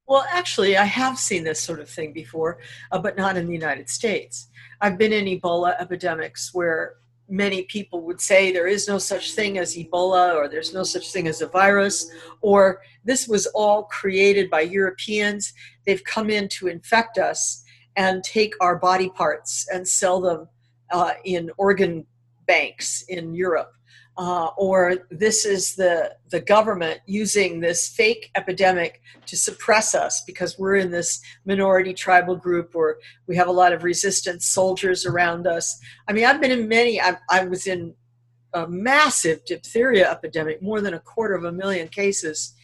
Well 0.06 0.26
actually 0.30 0.76
i 0.76 0.84
have 0.84 1.18
seen 1.18 1.46
this 1.46 1.62
sort 1.62 1.80
of 1.80 1.90
thing 1.90 2.12
before 2.12 2.60
uh, 2.92 3.00
but 3.00 3.16
not 3.16 3.38
in 3.38 3.48
the 3.48 3.54
united 3.54 3.88
states. 3.90 4.50
I've 4.82 4.98
been 4.98 5.14
in 5.14 5.40
ebola 5.40 5.80
epidemics 5.80 6.54
where 6.54 6.96
many 7.30 7.64
people 7.76 8.02
would 8.02 8.20
say 8.20 8.52
there 8.52 8.68
is 8.68 8.90
no 8.90 8.98
such 8.98 9.32
thing 9.32 9.58
as 9.58 9.76
Ebola 9.76 10.36
or 10.36 10.50
there's 10.50 10.74
no 10.74 10.84
such 10.84 11.12
thing 11.12 11.28
as 11.28 11.42
a 11.42 11.48
virus, 11.48 12.10
or 12.42 12.82
this 13.04 13.28
was 13.28 13.48
all 13.48 13.84
created 13.84 14.50
by 14.50 14.62
Europeans. 14.62 15.54
They've 15.86 16.04
come 16.16 16.30
in 16.30 16.48
to 16.58 16.68
infect 16.68 17.18
us 17.18 17.64
and 17.98 18.24
take 18.24 18.54
our 18.62 18.78
body 18.78 19.10
parts 19.10 19.68
and 19.74 19.86
sell 19.86 20.22
them 20.22 20.48
uh, 20.92 21.14
in 21.26 21.52
organ 21.58 22.06
banks 22.46 23.04
in 23.10 23.34
Europe 23.34 23.72
uh, 24.18 24.50
or 24.58 25.06
this 25.12 25.46
is 25.46 25.76
the 25.76 26.16
the 26.30 26.40
government 26.40 27.00
using 27.06 27.60
this 27.60 27.88
fake 27.88 28.32
epidemic 28.36 29.02
to 29.28 29.38
suppress 29.38 29.94
us 29.94 30.24
because 30.26 30.58
we're 30.58 30.76
in 30.76 30.90
this 30.90 31.22
minority 31.46 31.94
tribal 31.94 32.36
group 32.36 32.76
or 32.76 32.98
we 33.28 33.36
have 33.36 33.48
a 33.48 33.52
lot 33.52 33.74
of 33.74 33.84
resistance 33.84 34.46
soldiers 34.46 35.06
around 35.06 35.46
us. 35.46 35.80
I 36.08 36.14
mean, 36.14 36.26
I've 36.26 36.42
been 36.42 36.52
in 36.52 36.68
many. 36.68 37.00
I, 37.00 37.18
I 37.30 37.46
was 37.46 37.68
in 37.68 37.94
a 38.54 38.68
massive 38.68 39.46
diphtheria 39.46 40.10
epidemic, 40.10 40.62
more 40.62 40.82
than 40.82 40.96
a 40.96 41.00
quarter 41.00 41.36
of 41.36 41.44
a 41.44 41.52
million 41.52 41.88
cases 41.88 42.56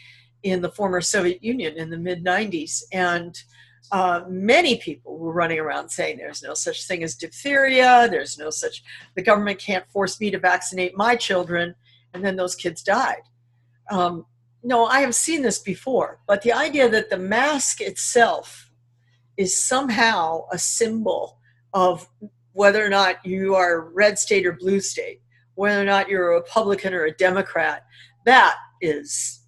in 0.41 0.62
the 0.62 0.72
former 0.72 1.01
Soviet 1.01 1.43
Union 1.43 1.77
in 1.77 1.89
the 1.89 1.98
mid 1.98 2.24
90s, 2.24 2.83
and 2.91 3.41
uh, 3.93 4.25
many 4.27 4.77
people 4.77 5.19
were 5.19 5.31
running 5.31 5.59
around 5.59 5.88
saying 5.88 6.17
there's 6.17 6.41
no 6.41 6.55
such 6.55 6.88
thing 6.88 7.03
as 7.03 7.13
diphtheria, 7.13 8.07
there's 8.09 8.39
no 8.39 8.50
such, 8.50 8.83
the 9.13 9.21
government 9.21 9.59
can't 9.59 9.88
force 9.91 10.19
me 10.19 10.31
to 10.31 10.39
vaccinate 10.39 10.97
my 10.97 11.15
children, 11.15 11.75
and 12.15 12.25
then 12.25 12.35
those 12.35 12.55
kids 12.55 12.81
died. 12.81 13.21
Um, 13.91 14.25
no, 14.63 14.85
I 14.88 15.01
have 15.01 15.13
seen 15.13 15.43
this 15.43 15.59
before, 15.59 16.19
but 16.25 16.41
the 16.41 16.53
idea 16.53 16.89
that 16.89 17.12
the 17.12 17.17
mask 17.17 17.81
itself 17.81 18.71
is 19.38 19.63
somehow 19.63 20.45
a 20.51 20.57
symbol 20.57 21.38
of 21.75 22.09
whether 22.53 22.83
or 22.83 22.89
not 22.89 23.23
you 23.23 23.53
are 23.53 23.91
red 23.91 24.17
state 24.17 24.47
or 24.47 24.53
blue 24.53 24.79
state, 24.79 25.21
whether 25.53 25.79
or 25.79 25.85
not 25.85 26.09
you're 26.09 26.31
a 26.31 26.35
Republican 26.35 26.95
or 26.95 27.05
a 27.05 27.12
Democrat, 27.12 27.85
that 28.25 28.57
is 28.81 29.41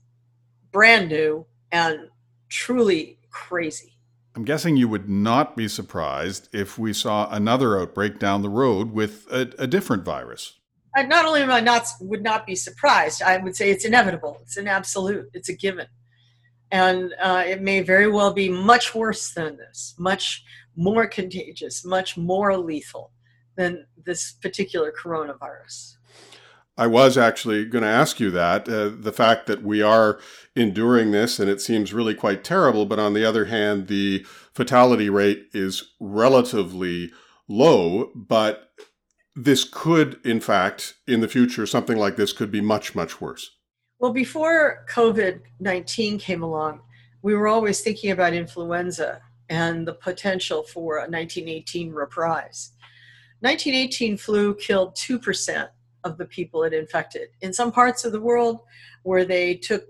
brand 0.72 1.10
new 1.10 1.48
and 1.72 2.10
truly 2.50 3.18
crazy. 3.32 3.95
I'm 4.36 4.44
guessing 4.44 4.76
you 4.76 4.90
would 4.90 5.08
not 5.08 5.56
be 5.56 5.70
surprised 5.70 6.50
if 6.54 6.78
we 6.78 6.92
saw 6.92 7.30
another 7.34 7.80
outbreak 7.80 8.20
down 8.20 8.42
the 8.42 8.50
road 8.50 8.92
with 8.92 9.26
a, 9.32 9.50
a 9.58 9.66
different 9.66 10.04
virus. 10.04 10.60
Uh, 10.96 11.04
not 11.04 11.26
only 11.26 11.42
am 11.42 11.52
I 11.52 11.62
not 11.62 11.88
would 12.02 12.22
not 12.22 12.46
be 12.46 12.56
surprised, 12.56 13.22
I 13.22 13.38
would 13.38 13.56
say 13.56 13.72
it's 13.72 13.86
inevitable. 13.86 14.40
It's 14.42 14.58
an 14.58 14.68
absolute. 14.68 15.30
It's 15.34 15.48
a 15.48 15.56
given, 15.56 15.88
and 16.70 17.14
uh, 17.22 17.44
it 17.48 17.62
may 17.62 17.82
very 17.82 18.10
well 18.10 18.34
be 18.34 18.50
much 18.50 18.94
worse 18.94 19.34
than 19.34 19.58
this, 19.58 19.96
much 19.98 20.44
more 20.76 21.08
contagious, 21.08 21.86
much 21.86 22.18
more 22.18 22.58
lethal 22.58 23.12
than 23.56 23.86
this 24.06 24.34
particular 24.34 24.92
coronavirus. 24.92 25.95
I 26.78 26.88
was 26.88 27.18
actually 27.18 27.66
going 27.66 27.84
to 27.84 27.90
ask 27.90 28.20
you 28.20 28.32
that. 28.32 28.68
Uh, 28.68 28.90
the 28.90 29.14
fact 29.14 29.48
that 29.48 29.64
we 29.64 29.82
are 29.82 30.20
enduring 30.56 31.12
this 31.12 31.40
and 31.40 31.50
it 31.50 31.62
seems 31.62 31.94
really 31.94 32.14
quite 32.14 32.44
terrible, 32.44 32.86
but 32.86 33.00
on 33.00 33.14
the 33.14 33.24
other 33.24 33.46
hand, 33.46 33.88
the 33.88 34.26
fatality 34.54 35.10
rate 35.10 35.48
is 35.54 35.94
relatively 36.00 37.12
low, 37.48 38.12
but 38.14 38.72
this 39.36 39.64
could, 39.64 40.20
in 40.26 40.40
fact, 40.40 40.96
in 41.08 41.22
the 41.22 41.28
future, 41.28 41.66
something 41.66 41.98
like 41.98 42.18
this 42.18 42.34
could 42.34 42.52
be 42.52 42.62
much, 42.62 42.96
much 42.96 43.22
worse. 43.22 43.52
Well, 44.00 44.12
before 44.12 44.86
COVID 44.90 45.42
19 45.60 46.20
came 46.20 46.44
along, 46.44 46.82
we 47.22 47.36
were 47.36 47.48
always 47.48 47.82
thinking 47.82 48.12
about 48.12 48.34
influenza 48.34 49.22
and 49.50 49.88
the 49.88 49.94
potential 49.94 50.64
for 50.64 50.98
a 50.98 51.02
1918 51.02 51.92
reprise. 51.92 52.72
1918 53.42 54.18
flu 54.18 54.56
killed 54.56 54.96
2% 54.96 55.70
of 56.06 56.18
the 56.18 56.26
people 56.26 56.64
it 56.64 56.74
infected. 56.74 57.30
In 57.42 57.52
some 57.52 57.72
parts 57.72 58.06
of 58.06 58.14
the 58.14 58.22
world 58.22 58.62
where 59.04 59.26
they 59.26 59.56
took, 59.56 59.84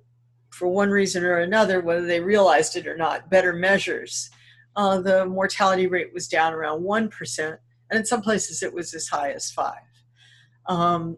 for 0.49 0.67
one 0.67 0.89
reason 0.89 1.23
or 1.23 1.39
another, 1.39 1.81
whether 1.81 2.05
they 2.05 2.19
realized 2.19 2.75
it 2.75 2.87
or 2.87 2.97
not, 2.97 3.29
better 3.29 3.53
measures, 3.53 4.29
uh, 4.75 4.99
the 4.99 5.25
mortality 5.25 5.87
rate 5.87 6.13
was 6.13 6.27
down 6.27 6.53
around 6.53 6.81
1%, 6.81 7.57
and 7.89 7.99
in 7.99 8.05
some 8.05 8.21
places 8.21 8.63
it 8.63 8.73
was 8.73 8.93
as 8.93 9.07
high 9.07 9.31
as 9.31 9.51
5 9.51 9.75
um, 10.67 11.17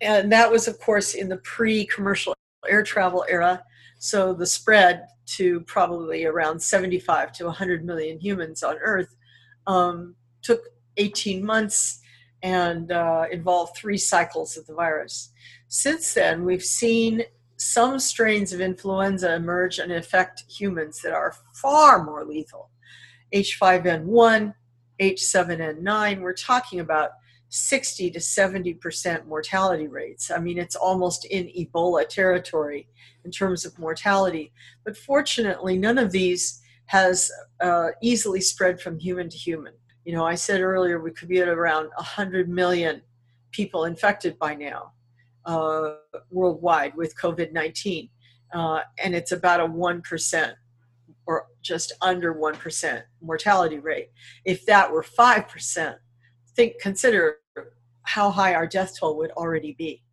and 0.00 0.30
that 0.32 0.50
was, 0.50 0.68
of 0.68 0.78
course, 0.78 1.14
in 1.14 1.28
the 1.28 1.38
pre 1.38 1.86
commercial 1.86 2.34
air 2.68 2.82
travel 2.82 3.24
era. 3.28 3.62
So 3.98 4.34
the 4.34 4.46
spread 4.46 5.06
to 5.26 5.60
probably 5.60 6.24
around 6.24 6.60
75 6.60 7.32
to 7.32 7.44
100 7.46 7.84
million 7.84 8.20
humans 8.20 8.62
on 8.62 8.76
Earth 8.78 9.16
um, 9.66 10.14
took 10.42 10.60
18 10.98 11.44
months 11.44 12.00
and 12.42 12.92
uh, 12.92 13.24
involved 13.30 13.76
three 13.76 13.98
cycles 13.98 14.56
of 14.56 14.66
the 14.66 14.74
virus. 14.74 15.32
Since 15.68 16.14
then, 16.14 16.44
we've 16.44 16.62
seen 16.62 17.22
some 17.56 17.98
strains 17.98 18.52
of 18.52 18.60
influenza 18.60 19.34
emerge 19.34 19.78
and 19.78 19.90
infect 19.90 20.44
humans 20.48 21.00
that 21.02 21.12
are 21.12 21.34
far 21.54 22.04
more 22.04 22.24
lethal. 22.24 22.70
H5N1, 23.34 24.54
H7N9, 25.00 26.20
we're 26.20 26.32
talking 26.32 26.80
about 26.80 27.12
60 27.48 28.10
to 28.10 28.18
70% 28.18 29.26
mortality 29.26 29.88
rates. 29.88 30.30
I 30.30 30.38
mean, 30.38 30.58
it's 30.58 30.76
almost 30.76 31.24
in 31.26 31.46
Ebola 31.46 32.08
territory 32.08 32.88
in 33.24 33.30
terms 33.30 33.64
of 33.64 33.78
mortality. 33.78 34.52
But 34.84 34.96
fortunately, 34.96 35.78
none 35.78 35.98
of 35.98 36.12
these 36.12 36.60
has 36.86 37.30
uh, 37.60 37.88
easily 38.02 38.40
spread 38.40 38.80
from 38.80 38.98
human 38.98 39.28
to 39.28 39.36
human. 39.36 39.74
You 40.06 40.12
know, 40.12 40.24
I 40.24 40.36
said 40.36 40.60
earlier 40.60 41.00
we 41.00 41.10
could 41.10 41.26
be 41.26 41.40
at 41.40 41.48
around 41.48 41.90
100 41.96 42.48
million 42.48 43.02
people 43.50 43.86
infected 43.86 44.38
by 44.38 44.54
now 44.54 44.92
uh, 45.46 45.94
worldwide 46.30 46.94
with 46.94 47.18
COVID 47.18 47.52
19. 47.52 48.08
Uh, 48.54 48.82
and 49.02 49.16
it's 49.16 49.32
about 49.32 49.58
a 49.58 49.66
1% 49.66 50.52
or 51.26 51.46
just 51.60 51.92
under 52.00 52.32
1% 52.32 53.02
mortality 53.20 53.80
rate. 53.80 54.10
If 54.44 54.64
that 54.66 54.92
were 54.92 55.02
5%, 55.02 55.96
think, 56.54 56.80
consider 56.80 57.38
how 58.02 58.30
high 58.30 58.54
our 58.54 58.68
death 58.68 58.96
toll 59.00 59.16
would 59.18 59.32
already 59.32 59.74
be. 59.76 60.04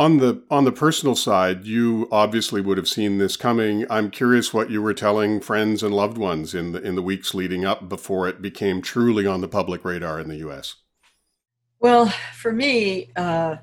On 0.00 0.16
the 0.16 0.42
on 0.50 0.64
the 0.64 0.72
personal 0.72 1.14
side, 1.14 1.66
you 1.66 2.08
obviously 2.10 2.62
would 2.62 2.78
have 2.78 2.88
seen 2.88 3.18
this 3.18 3.36
coming. 3.36 3.84
I'm 3.90 4.10
curious 4.10 4.54
what 4.54 4.70
you 4.70 4.80
were 4.80 4.94
telling 4.94 5.42
friends 5.42 5.82
and 5.82 5.94
loved 5.94 6.16
ones 6.16 6.54
in 6.54 6.72
the 6.72 6.80
in 6.80 6.94
the 6.94 7.02
weeks 7.02 7.34
leading 7.34 7.66
up 7.66 7.86
before 7.86 8.26
it 8.26 8.40
became 8.40 8.80
truly 8.80 9.26
on 9.26 9.42
the 9.42 9.46
public 9.46 9.84
radar 9.84 10.18
in 10.18 10.28
the 10.28 10.36
US. 10.36 10.76
Well, 11.80 12.06
for 12.32 12.50
me, 12.50 13.10
uh, 13.14 13.56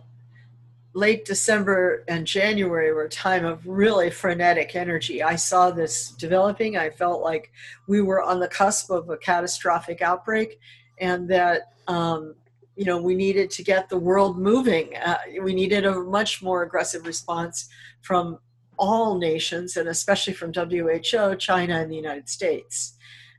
late 0.94 1.26
December 1.26 2.04
and 2.08 2.28
January 2.28 2.94
were 2.94 3.06
a 3.06 3.10
time 3.10 3.44
of 3.44 3.66
really 3.66 4.12
frenetic 4.12 4.76
energy. 4.76 5.24
I 5.24 5.38
saw 5.38 5.72
this 5.72 6.12
developing. 6.12 6.78
I 6.78 6.92
felt 6.92 7.24
like 7.24 7.52
we 7.88 8.04
were 8.04 8.22
on 8.22 8.40
the 8.40 8.48
cusp 8.48 8.92
of 8.92 9.10
a 9.10 9.18
catastrophic 9.18 10.04
outbreak, 10.04 10.60
and 11.00 11.28
that 11.32 11.74
um, 11.88 12.36
you 12.78 12.86
know 12.86 13.02
we 13.02 13.16
needed 13.16 13.50
to 13.52 13.64
get 13.64 13.90
the 13.90 13.98
world 13.98 14.38
moving. 14.38 14.96
Uh, 14.98 15.18
we 15.42 15.54
needed 15.54 15.86
a 15.86 16.00
much 16.00 16.44
more 16.44 16.64
aggressive 16.64 17.06
response 17.06 17.68
from 18.02 18.38
all 18.78 19.18
nations, 19.18 19.76
and 19.76 19.90
especially 19.90 20.34
from 20.34 20.54
WHO, 20.54 21.36
China, 21.38 21.82
and 21.82 21.92
the 21.92 21.96
United 21.96 22.30
States. 22.30 22.94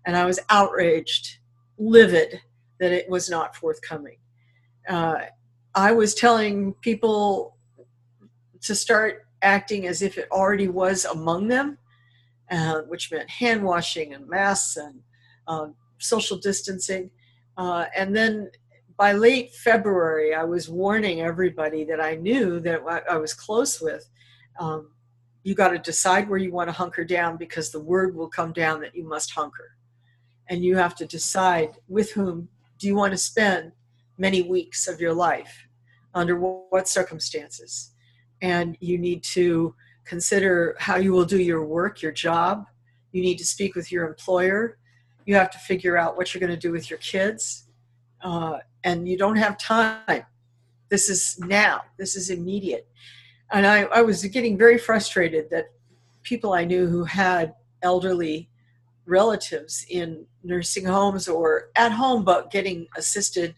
And 0.04 0.16
I 0.16 0.26
was 0.26 0.40
outraged, 0.50 1.38
livid 1.78 2.40
that 2.80 2.90
it 2.90 3.09
was 3.09 3.30
not 3.30 3.54
forthcoming. 3.54 4.18
Uh, 4.88 5.26
I 5.75 5.92
was 5.92 6.14
telling 6.14 6.75
people 6.80 7.57
to 8.62 8.75
start 8.75 9.26
acting 9.42 9.87
as 9.87 10.02
if 10.02 10.18
it 10.18 10.28
already 10.33 10.66
was 10.66 11.04
among 11.04 11.47
them, 11.47 11.78
uh, 12.50 12.80
which 12.88 13.12
meant 13.12 13.30
hand 13.30 13.62
washing 13.62 14.14
and 14.14 14.26
masks 14.28 14.76
and 14.76 15.00
uh, 15.47 15.68
social 15.99 16.37
distancing. 16.37 17.11
Uh, 17.57 17.87
and 17.97 18.16
then 18.16 18.50
by 18.99 19.12
late 19.12 19.55
February, 19.55 20.35
I 20.35 20.43
was 20.43 20.69
warning 20.69 21.21
everybody 21.21 21.85
that 21.85 22.00
I 22.00 22.17
knew 22.17 22.59
that 22.61 22.83
I 23.09 23.17
was 23.17 23.33
close 23.33 23.81
with. 23.81 24.11
Um, 24.59 24.90
you 25.45 25.55
got 25.55 25.69
to 25.69 25.78
decide 25.78 26.28
where 26.28 26.38
you 26.38 26.52
want 26.52 26.69
to 26.69 26.73
hunker 26.73 27.05
down 27.05 27.37
because 27.37 27.71
the 27.71 27.81
word 27.81 28.14
will 28.14 28.28
come 28.28 28.52
down 28.52 28.81
that 28.81 28.97
you 28.97 29.05
must 29.05 29.31
hunker. 29.31 29.76
And 30.49 30.64
you 30.64 30.76
have 30.76 30.97
to 30.97 31.07
decide 31.07 31.78
with 31.87 32.11
whom 32.11 32.49
do 32.78 32.88
you 32.88 32.97
want 32.97 33.12
to 33.12 33.19
spend 33.19 33.73
many 34.19 34.43
weeks 34.43 34.88
of 34.88 35.00
your 35.00 35.14
life 35.14 35.69
under 36.14 36.37
what 36.37 36.88
circumstances 36.88 37.93
and 38.43 38.76
you 38.81 38.99
need 38.99 39.23
to 39.23 39.75
consider 40.05 40.75
how 40.78 40.97
you 40.97 41.12
will 41.12 41.25
do 41.25 41.40
your 41.40 41.64
work 41.64 42.02
your 42.02 42.12
job 42.12 42.67
you 43.12 43.23
need 43.23 43.37
to 43.37 43.45
speak 43.45 43.75
with 43.75 43.93
your 43.93 44.07
employer 44.07 44.78
you 45.26 45.35
have 45.35 45.50
to 45.50 45.59
figure 45.59 45.97
out 45.97 46.17
what 46.17 46.33
you're 46.33 46.40
going 46.40 46.50
to 46.50 46.57
do 46.57 46.73
with 46.73 46.88
your 46.88 46.99
kids 46.99 47.69
uh, 48.23 48.59
and 48.85 49.08
you 49.08 49.16
don't 49.16 49.37
have 49.37 49.58
time. 49.58 50.25
This 50.88 51.11
is 51.11 51.38
now. 51.40 51.82
This 51.99 52.16
is 52.16 52.30
immediate. 52.30 52.88
And 53.50 53.66
I, 53.66 53.82
I 53.85 54.02
was 54.02 54.25
getting 54.25 54.56
very 54.56 54.78
frustrated 54.78 55.50
that 55.50 55.66
people 56.23 56.52
i 56.52 56.62
knew 56.62 56.87
who 56.87 57.04
had 57.04 57.54
elderly 57.82 58.50
relatives 59.06 59.87
in 59.88 60.26
nursing 60.42 60.85
homes 60.85 61.26
or 61.26 61.70
at 61.76 61.90
home 61.90 62.23
but 62.23 62.50
getting 62.50 62.87
assisted 62.97 63.54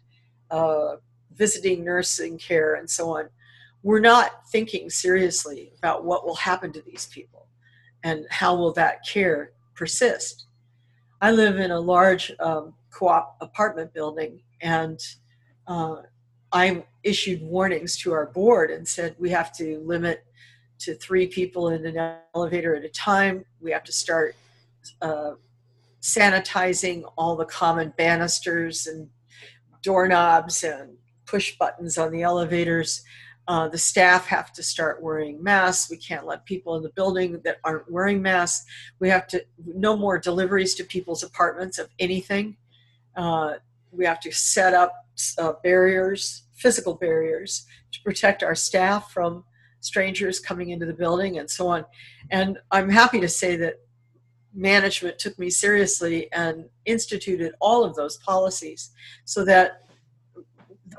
uh, 0.50 0.96
visiting 1.40 1.84
nursing 1.84 2.36
care 2.38 2.74
and 2.74 2.88
so 2.88 3.16
on, 3.16 3.28
we're 3.82 4.00
not 4.00 4.46
thinking 4.50 4.90
seriously 4.90 5.72
about 5.78 6.04
what 6.04 6.26
will 6.26 6.34
happen 6.34 6.70
to 6.72 6.82
these 6.82 7.06
people 7.06 7.46
and 8.04 8.26
how 8.30 8.54
will 8.54 8.72
that 8.72 8.98
care 9.06 9.52
persist. 9.74 10.44
I 11.22 11.30
live 11.30 11.58
in 11.58 11.70
a 11.70 11.80
large 11.80 12.30
um, 12.40 12.74
co-op 12.90 13.36
apartment 13.40 13.94
building 13.94 14.40
and 14.60 15.00
uh, 15.66 15.96
I 16.52 16.84
issued 17.02 17.42
warnings 17.42 17.96
to 17.98 18.12
our 18.12 18.26
board 18.26 18.70
and 18.70 18.86
said 18.86 19.16
we 19.18 19.30
have 19.30 19.52
to 19.56 19.80
limit 19.80 20.24
to 20.80 20.94
three 20.94 21.26
people 21.26 21.68
in 21.68 21.86
an 21.86 22.16
elevator 22.34 22.74
at 22.74 22.84
a 22.84 22.88
time. 22.88 23.44
We 23.60 23.70
have 23.70 23.84
to 23.84 23.92
start 23.92 24.34
uh, 25.02 25.32
sanitizing 26.00 27.10
all 27.16 27.36
the 27.36 27.44
common 27.44 27.92
banisters 27.96 28.86
and 28.86 29.08
doorknobs 29.82 30.64
and 30.64 30.96
push 31.26 31.56
buttons 31.58 31.98
on 31.98 32.10
the 32.12 32.22
elevators. 32.22 33.02
Uh, 33.46 33.68
the 33.68 33.78
staff 33.78 34.26
have 34.26 34.52
to 34.52 34.62
start 34.62 35.02
wearing 35.02 35.42
masks. 35.42 35.90
We 35.90 35.96
can't 35.96 36.26
let 36.26 36.46
people 36.46 36.76
in 36.76 36.82
the 36.82 36.90
building 36.90 37.40
that 37.44 37.58
aren't 37.64 37.90
wearing 37.90 38.22
masks. 38.22 38.64
We 38.98 39.08
have 39.08 39.26
to 39.28 39.44
no 39.64 39.96
more 39.96 40.18
deliveries 40.18 40.74
to 40.76 40.84
people's 40.84 41.22
apartments 41.22 41.78
of 41.78 41.88
anything. 41.98 42.56
Uh, 43.16 43.54
we 43.92 44.04
have 44.04 44.20
to 44.20 44.32
set 44.32 44.74
up 44.74 44.92
uh, 45.38 45.52
barriers, 45.62 46.44
physical 46.54 46.94
barriers, 46.94 47.66
to 47.92 48.00
protect 48.02 48.42
our 48.42 48.54
staff 48.54 49.10
from 49.12 49.44
strangers 49.80 50.38
coming 50.38 50.70
into 50.70 50.86
the 50.86 50.94
building 50.94 51.38
and 51.38 51.50
so 51.50 51.68
on. 51.68 51.84
And 52.30 52.58
I'm 52.70 52.90
happy 52.90 53.20
to 53.20 53.28
say 53.28 53.56
that 53.56 53.76
management 54.54 55.18
took 55.18 55.38
me 55.38 55.50
seriously 55.50 56.30
and 56.32 56.64
instituted 56.84 57.52
all 57.60 57.84
of 57.84 57.94
those 57.94 58.18
policies 58.18 58.90
so 59.24 59.44
that 59.44 59.82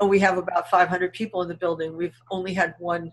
though 0.00 0.06
we 0.06 0.18
have 0.20 0.38
about 0.38 0.70
500 0.70 1.12
people 1.12 1.42
in 1.42 1.48
the 1.48 1.54
building, 1.54 1.96
we've 1.96 2.18
only 2.30 2.54
had 2.54 2.74
one 2.78 3.12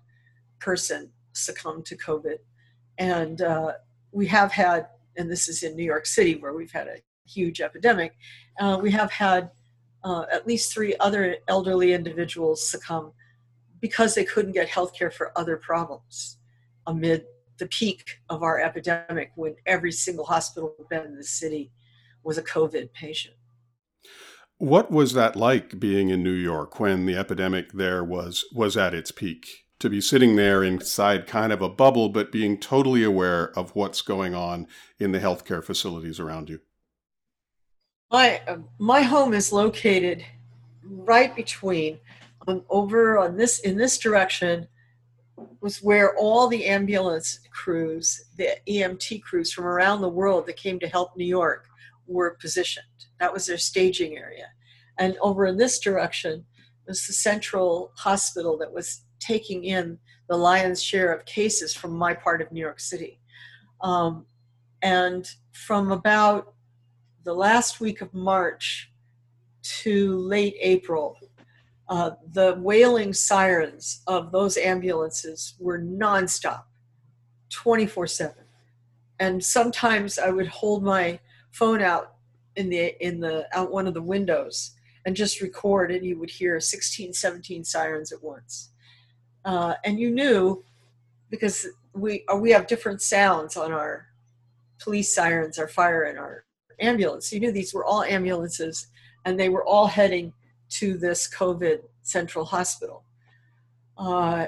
person 0.60 1.12
succumb 1.34 1.84
to 1.84 1.98
COVID. 1.98 2.38
And 2.98 3.42
uh, 3.42 3.74
we 4.12 4.28
have 4.28 4.52
had, 4.52 4.88
and 5.18 5.30
this 5.30 5.48
is 5.48 5.64
in 5.64 5.76
New 5.76 5.84
York 5.84 6.06
City 6.06 6.36
where 6.36 6.54
we've 6.54 6.72
had 6.72 6.88
a 6.88 6.98
huge 7.28 7.62
epidemic, 7.62 8.16
uh, 8.60 8.80
we 8.82 8.92
have 8.92 9.12
had 9.12 9.52
uh, 10.04 10.26
at 10.32 10.48
least 10.48 10.74
three 10.74 10.96
other 11.00 11.38
elderly 11.48 11.94
individuals 11.94 12.68
succumb 12.68 13.12
because 13.82 14.16
they 14.16 14.26
couldn't 14.26 14.54
get 14.54 14.68
health 14.68 14.94
care 14.94 15.12
for 15.12 15.38
other 15.38 15.58
problems 15.58 16.38
amid 16.88 17.26
the 17.58 17.68
peak 17.68 18.20
of 18.30 18.42
our 18.42 18.60
epidemic 18.60 19.32
when 19.36 19.56
every 19.66 19.92
single 19.92 20.26
hospital 20.26 20.76
bed 20.90 21.06
in 21.06 21.16
the 21.16 21.24
city 21.24 21.72
was 22.24 22.38
a 22.38 22.44
COVID 22.44 22.92
patient. 22.94 23.36
What 24.58 24.92
was 24.92 25.14
that 25.14 25.36
like 25.36 25.80
being 25.80 26.10
in 26.10 26.24
New 26.24 26.34
York 26.34 26.80
when 26.80 27.06
the 27.06 27.16
epidemic 27.16 27.72
there 27.74 28.04
was 28.04 28.46
was 28.54 28.76
at 28.76 28.94
its 28.94 29.12
peak? 29.12 29.48
To 29.80 29.90
be 29.90 30.02
sitting 30.02 30.36
there 30.36 30.62
inside 30.62 31.26
kind 31.26 31.54
of 31.54 31.62
a 31.62 31.70
bubble, 31.70 32.10
but 32.10 32.34
being 32.34 32.60
totally 32.60 33.02
aware 33.02 33.58
of 33.58 33.74
what's 33.74 34.02
going 34.02 34.36
on 34.36 34.68
in 35.00 35.14
the 35.14 35.20
healthcare 35.20 35.64
facilities 35.64 36.20
around 36.20 36.50
you. 36.50 36.60
My 38.12 38.42
uh, 38.48 38.58
my 38.80 39.02
home 39.02 39.34
is 39.34 39.52
located 39.52 40.26
right 40.84 41.36
between, 41.36 42.00
um, 42.48 42.64
over 42.70 43.20
on 43.20 43.38
this 43.38 43.60
in 43.60 43.78
this 43.78 44.00
direction, 44.00 44.68
was 45.62 45.84
where 45.84 46.16
all 46.18 46.48
the 46.48 46.66
ambulance 46.66 47.40
crews, 47.52 48.26
the 48.36 48.58
EMT 48.68 49.22
crews 49.22 49.52
from 49.52 49.66
around 49.66 50.02
the 50.02 50.10
world 50.10 50.48
that 50.48 50.58
came 50.58 50.80
to 50.80 50.88
help 50.88 51.16
New 51.16 51.26
York 51.26 51.68
were 52.08 52.32
positioned. 52.42 52.86
That 53.20 53.32
was 53.32 53.46
their 53.46 53.58
staging 53.58 54.18
area. 54.18 54.48
And 54.98 55.16
over 55.22 55.46
in 55.46 55.58
this 55.58 55.80
direction 55.80 56.46
was 56.88 57.06
the 57.06 57.14
central 57.14 57.92
hospital 57.96 58.58
that 58.58 58.74
was 58.74 59.04
taking 59.20 59.66
in 59.66 60.00
the 60.28 60.36
lion's 60.36 60.82
share 60.82 61.14
of 61.14 61.26
cases 61.26 61.76
from 61.76 61.92
my 61.92 62.14
part 62.14 62.42
of 62.42 62.52
New 62.52 62.60
York 62.60 62.80
City. 62.80 63.20
Um, 63.82 64.26
and 64.82 65.30
from 65.52 65.92
about 65.92 66.54
the 67.30 67.36
last 67.36 67.80
week 67.80 68.02
of 68.02 68.12
March 68.12 68.92
to 69.62 70.18
late 70.18 70.56
April, 70.62 71.16
uh, 71.88 72.10
the 72.34 72.56
wailing 72.60 73.14
sirens 73.14 74.02
of 74.08 74.32
those 74.32 74.58
ambulances 74.58 75.54
were 75.60 75.78
nonstop, 75.78 76.64
24 77.52 78.08
7. 78.08 78.36
And 79.20 79.46
sometimes 79.46 80.18
I 80.18 80.32
would 80.32 80.48
hold 80.48 80.84
my 80.84 81.20
phone 81.52 81.84
out 81.84 82.16
in 82.56 82.68
the 82.68 82.96
in 83.00 83.20
the 83.20 83.48
out 83.56 83.72
one 83.72 83.86
of 83.86 83.94
the 83.94 84.02
windows 84.02 84.72
and 85.06 85.16
just 85.16 85.40
record 85.40 85.92
and 85.92 86.04
you 86.04 86.18
would 86.18 86.32
hear 86.32 86.60
16 86.60 87.14
17 87.14 87.64
sirens 87.64 88.12
at 88.12 88.24
once 88.24 88.70
uh, 89.46 89.76
and 89.86 90.00
you 90.00 90.10
knew 90.10 90.64
because 91.30 91.68
we 91.94 92.26
we 92.38 92.50
have 92.50 92.66
different 92.66 93.04
sounds 93.04 93.56
on 93.56 93.72
our 93.72 94.08
police 94.80 95.14
sirens 95.14 95.60
our 95.60 95.68
fire 95.68 96.04
and 96.04 96.18
our 96.18 96.44
ambulance 96.82 97.32
you 97.32 97.40
knew 97.40 97.52
these 97.52 97.74
were 97.74 97.86
all 97.86 98.04
ambulances 98.04 98.88
and 99.26 99.40
they 99.40 99.50
were 99.50 99.66
all 99.66 99.88
heading 99.88 100.34
to 100.70 100.98
this 100.98 101.30
covid 101.30 101.80
central 102.02 102.46
hospital 102.46 103.04
uh, 103.98 104.46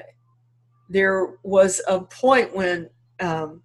there 0.88 1.34
was 1.42 1.82
a 1.86 2.00
point 2.00 2.54
when 2.54 2.88
um, 3.20 3.62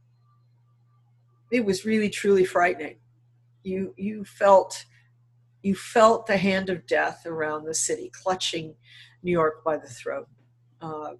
it 1.51 1.63
was 1.63 1.85
really 1.85 2.09
truly 2.09 2.45
frightening 2.45 2.97
you 3.63 3.93
you 3.97 4.23
felt 4.23 4.85
you 5.61 5.75
felt 5.75 6.27
the 6.27 6.37
hand 6.37 6.69
of 6.69 6.85
death 6.87 7.25
around 7.25 7.65
the 7.65 7.73
city 7.73 8.09
clutching 8.13 8.75
New 9.23 9.31
York 9.31 9.63
by 9.63 9.77
the 9.77 9.87
throat. 9.87 10.27
Uh, 10.81 11.13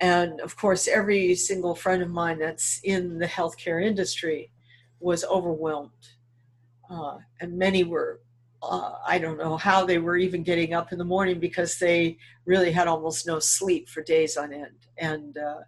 and 0.00 0.40
of 0.40 0.56
course, 0.56 0.88
every 0.88 1.34
single 1.34 1.74
friend 1.74 2.02
of 2.02 2.10
mine 2.10 2.38
that's 2.38 2.80
in 2.82 3.18
the 3.18 3.26
healthcare 3.26 3.84
industry 3.84 4.50
was 4.98 5.24
overwhelmed. 5.24 5.90
Uh, 6.90 7.18
and 7.40 7.56
many 7.56 7.84
were, 7.84 8.20
uh, 8.62 8.94
I 9.06 9.18
don't 9.18 9.38
know 9.38 9.56
how 9.56 9.86
they 9.86 9.98
were 9.98 10.16
even 10.16 10.42
getting 10.42 10.74
up 10.74 10.92
in 10.92 10.98
the 10.98 11.04
morning 11.04 11.38
because 11.38 11.78
they 11.78 12.18
really 12.46 12.72
had 12.72 12.88
almost 12.88 13.26
no 13.26 13.38
sleep 13.38 13.88
for 13.88 14.02
days 14.02 14.36
on 14.36 14.52
end 14.52 14.86
and 14.98 15.38
uh, 15.38 15.60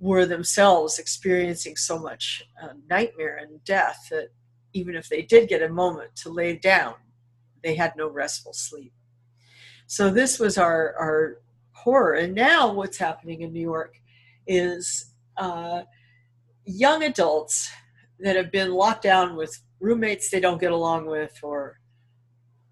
were 0.00 0.26
themselves 0.26 0.98
experiencing 0.98 1.76
so 1.76 1.98
much 1.98 2.42
uh, 2.62 2.70
nightmare 2.88 3.36
and 3.36 3.62
death 3.64 4.08
that 4.10 4.28
even 4.72 4.94
if 4.94 5.08
they 5.08 5.22
did 5.22 5.48
get 5.48 5.62
a 5.62 5.68
moment 5.68 6.14
to 6.16 6.30
lay 6.30 6.56
down, 6.56 6.94
they 7.62 7.74
had 7.74 7.94
no 7.96 8.08
restful 8.08 8.52
sleep. 8.52 8.92
So 9.86 10.10
this 10.10 10.38
was 10.38 10.56
our, 10.56 10.94
our 10.98 11.38
horror. 11.72 12.14
And 12.14 12.34
now 12.34 12.72
what's 12.72 12.98
happening 12.98 13.42
in 13.42 13.52
New 13.52 13.60
York 13.60 14.00
is 14.46 15.12
uh, 15.36 15.82
young 16.64 17.02
adults 17.02 17.70
that 18.20 18.36
have 18.36 18.52
been 18.52 18.72
locked 18.72 19.02
down 19.02 19.36
with 19.36 19.60
roommates 19.80 20.30
they 20.30 20.40
don't 20.40 20.60
get 20.60 20.72
along 20.72 21.06
with 21.06 21.38
or 21.42 21.78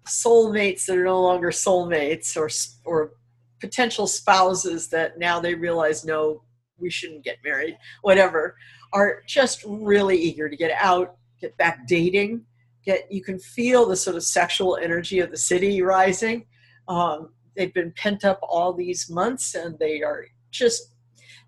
soulmates 0.07 0.85
that 0.85 0.97
are 0.97 1.03
no 1.03 1.21
longer 1.21 1.49
soulmates 1.49 2.35
or 2.37 2.49
or 2.85 3.13
potential 3.59 4.07
spouses 4.07 4.87
that 4.89 5.19
now 5.19 5.39
they 5.39 5.53
realize 5.53 6.05
no 6.05 6.41
we 6.77 6.89
shouldn't 6.89 7.23
get 7.23 7.37
married 7.43 7.77
whatever 8.01 8.55
are 8.93 9.21
just 9.27 9.63
really 9.67 10.17
eager 10.17 10.49
to 10.49 10.55
get 10.55 10.71
out 10.79 11.17
get 11.41 11.55
back 11.57 11.85
dating 11.87 12.43
get 12.85 13.11
you 13.11 13.21
can 13.21 13.39
feel 13.39 13.85
the 13.85 13.95
sort 13.95 14.15
of 14.15 14.23
sexual 14.23 14.77
energy 14.77 15.19
of 15.19 15.31
the 15.31 15.37
city 15.37 15.81
rising. 15.81 16.45
Um, 16.87 17.29
they've 17.55 17.73
been 17.73 17.93
pent 17.95 18.25
up 18.25 18.39
all 18.41 18.73
these 18.73 19.09
months 19.09 19.55
and 19.55 19.77
they 19.77 20.01
are 20.01 20.25
just 20.51 20.93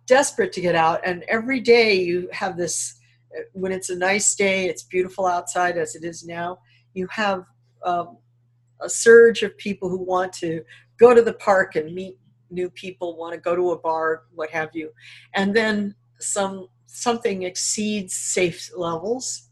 desperate 0.05 0.51
to 0.53 0.61
get 0.61 0.75
out 0.75 0.99
and 1.05 1.23
every 1.27 1.59
day 1.59 1.93
you 1.93 2.27
have 2.31 2.57
this 2.57 2.99
when 3.53 3.71
it's 3.71 3.89
a 3.89 3.95
nice 3.95 4.35
day 4.35 4.67
it's 4.67 4.83
beautiful 4.83 5.25
outside 5.25 5.77
as 5.77 5.95
it 5.95 6.03
is 6.03 6.25
now 6.25 6.59
you 6.93 7.07
have 7.07 7.45
um, 7.85 8.17
a 8.81 8.89
surge 8.89 9.43
of 9.43 9.57
people 9.57 9.89
who 9.89 10.03
want 10.03 10.33
to 10.33 10.63
go 10.97 11.13
to 11.13 11.21
the 11.21 11.33
park 11.33 11.75
and 11.75 11.93
meet 11.93 12.17
new 12.49 12.69
people, 12.69 13.17
want 13.17 13.33
to 13.33 13.39
go 13.39 13.55
to 13.55 13.71
a 13.71 13.79
bar, 13.79 14.23
what 14.35 14.49
have 14.49 14.69
you, 14.73 14.91
and 15.33 15.55
then 15.55 15.95
some 16.19 16.67
something 16.85 17.43
exceeds 17.43 18.13
safe 18.13 18.69
levels, 18.75 19.49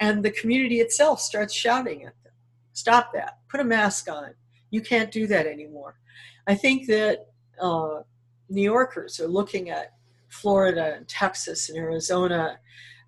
and 0.00 0.24
the 0.24 0.30
community 0.30 0.80
itself 0.80 1.20
starts 1.20 1.52
shouting 1.54 2.04
at 2.04 2.14
them, 2.24 2.32
"Stop 2.72 3.12
that! 3.12 3.38
Put 3.48 3.60
a 3.60 3.64
mask 3.64 4.10
on! 4.10 4.34
You 4.70 4.80
can't 4.80 5.12
do 5.12 5.26
that 5.26 5.46
anymore." 5.46 5.98
I 6.46 6.54
think 6.54 6.86
that 6.86 7.26
uh, 7.60 8.02
New 8.48 8.62
Yorkers 8.62 9.20
are 9.20 9.28
looking 9.28 9.68
at 9.68 9.92
Florida 10.28 10.94
and 10.96 11.06
Texas 11.06 11.68
and 11.68 11.78
Arizona 11.78 12.58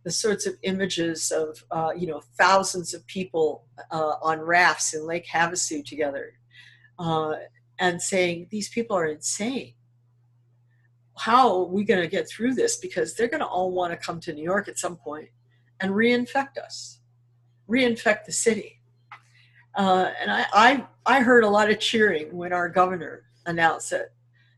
the 0.04 0.10
sorts 0.10 0.46
of 0.46 0.54
images 0.62 1.30
of 1.30 1.64
uh, 1.70 1.90
you 1.96 2.06
know 2.06 2.22
thousands 2.38 2.94
of 2.94 3.06
people 3.06 3.66
uh, 3.90 4.14
on 4.22 4.40
rafts 4.40 4.94
in 4.94 5.06
Lake 5.06 5.26
Havasu 5.26 5.84
together, 5.84 6.34
uh, 6.98 7.34
and 7.78 8.00
saying 8.00 8.48
these 8.50 8.68
people 8.68 8.96
are 8.96 9.06
insane. 9.06 9.74
How 11.18 11.54
are 11.54 11.64
we 11.64 11.84
going 11.84 12.00
to 12.00 12.08
get 12.08 12.28
through 12.28 12.54
this? 12.54 12.76
Because 12.76 13.14
they're 13.14 13.28
going 13.28 13.40
to 13.40 13.46
all 13.46 13.72
want 13.72 13.92
to 13.92 13.96
come 13.96 14.20
to 14.20 14.32
New 14.32 14.42
York 14.42 14.68
at 14.68 14.78
some 14.78 14.96
point 14.96 15.28
and 15.80 15.92
reinfect 15.92 16.56
us, 16.56 17.00
reinfect 17.68 18.24
the 18.24 18.32
city. 18.32 18.80
Uh, 19.74 20.10
and 20.20 20.30
I, 20.30 20.46
I, 20.52 20.86
I 21.06 21.20
heard 21.20 21.44
a 21.44 21.48
lot 21.48 21.70
of 21.70 21.78
cheering 21.78 22.34
when 22.34 22.52
our 22.52 22.68
governor 22.68 23.24
announced 23.46 23.90
that 23.90 24.12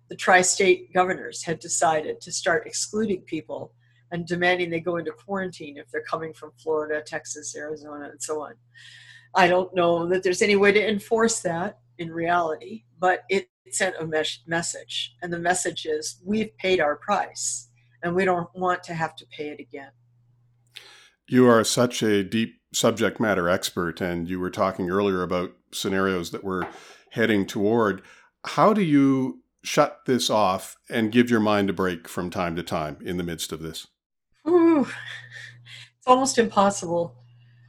the 0.09 0.17
tri-state 0.17 0.93
governors 0.93 1.43
had 1.43 1.59
decided 1.59 2.21
to 2.21 2.33
start 2.33 2.67
excluding 2.67 3.23
people 3.23 3.73
and 4.13 4.27
demanding 4.27 4.71
they 4.71 4.81
go 4.81 4.97
into 4.97 5.11
quarantine 5.11 5.77
if 5.79 5.91
they're 5.91 6.05
coming 6.05 6.33
from 6.33 6.53
Florida, 6.63 7.03
Texas, 7.05 7.57
Arizona, 7.57 8.11
and 8.11 8.23
so 8.23 8.43
on. 8.43 8.55
I 9.35 9.49
don't 9.49 9.75
know 9.75 10.07
that 10.09 10.23
there's 10.23 10.43
any 10.43 10.57
way 10.57 10.73
to 10.73 10.89
enforce 10.89 11.41
that 11.41 11.79
in 11.99 12.13
reality, 12.13 12.85
but 12.99 13.23
it 13.29 13.49
sent 13.71 13.97
a 13.99 14.07
mes- 14.07 14.43
message. 14.47 15.17
And 15.23 15.33
the 15.33 15.39
message 15.39 15.87
is 15.87 16.21
we've 16.25 16.57
paid 16.59 16.81
our 16.81 16.97
price 16.97 17.71
and 18.03 18.15
we 18.15 18.25
don't 18.25 18.49
want 18.55 18.83
to 18.85 18.95
have 18.95 19.17
to 19.17 19.27
pay 19.27 19.49
it 19.49 19.61
again. 19.61 19.91
You 21.27 21.49
are 21.49 21.65
such 21.65 22.03
a 22.03 22.23
deep 22.23 22.61
subject 22.75 23.21
matter 23.21 23.49
expert, 23.49 24.01
and 24.01 24.29
you 24.29 24.41
were 24.41 24.51
talking 24.51 24.91
earlier 24.91 25.23
about 25.23 25.53
scenarios 25.73 26.31
that 26.33 26.45
we're 26.45 26.67
heading 27.13 27.47
toward. 27.47 28.03
How 28.45 28.73
do 28.73 28.83
you 28.83 29.43
shut 29.63 30.01
this 30.07 30.29
off 30.29 30.77
and 30.91 31.13
give 31.13 31.31
your 31.31 31.41
mind 31.41 31.71
a 31.71 31.73
break 31.73 32.09
from 32.09 32.29
time 32.29 32.57
to 32.57 32.63
time 32.63 32.99
in 33.03 33.17
the 33.17 33.23
midst 33.23 33.53
of 33.53 33.63
this? 33.63 33.87
It's 34.83 36.07
almost 36.07 36.39
impossible. 36.39 37.15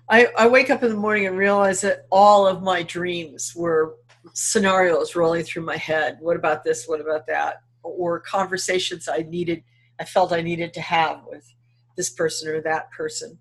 I, 0.10 0.28
I 0.38 0.48
wake 0.48 0.70
up 0.70 0.84
in 0.84 0.90
the 0.90 0.98
morning 0.98 1.28
and 1.28 1.38
realize 1.38 1.82
that 1.82 2.08
all 2.12 2.48
of 2.48 2.62
my 2.62 2.84
dreams 2.84 3.54
were 3.56 3.96
scenarios 4.34 5.16
rolling 5.16 5.44
through 5.44 5.64
my 5.64 5.78
head. 5.78 6.18
What 6.20 6.36
about 6.36 6.64
this? 6.64 6.86
What 6.88 7.00
about 7.00 7.28
that? 7.28 7.62
Or 7.84 8.20
conversations 8.20 9.08
I 9.08 9.20
needed, 9.20 9.64
I 10.00 10.06
felt 10.06 10.34
I 10.34 10.42
needed 10.42 10.74
to 10.74 10.82
have 10.82 11.22
with 11.28 11.54
this 11.96 12.10
person 12.10 12.50
or 12.50 12.62
that 12.62 12.92
person. 12.92 13.38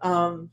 Um, 0.00 0.50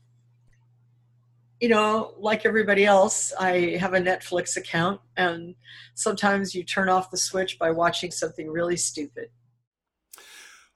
you 1.60 1.68
know, 1.68 2.14
like 2.18 2.44
everybody 2.44 2.84
else, 2.84 3.32
I 3.38 3.76
have 3.80 3.94
a 3.94 4.00
Netflix 4.00 4.56
account, 4.56 5.00
and 5.16 5.54
sometimes 5.94 6.54
you 6.54 6.64
turn 6.64 6.88
off 6.88 7.10
the 7.10 7.16
switch 7.16 7.58
by 7.58 7.70
watching 7.70 8.10
something 8.10 8.50
really 8.50 8.76
stupid. 8.76 9.30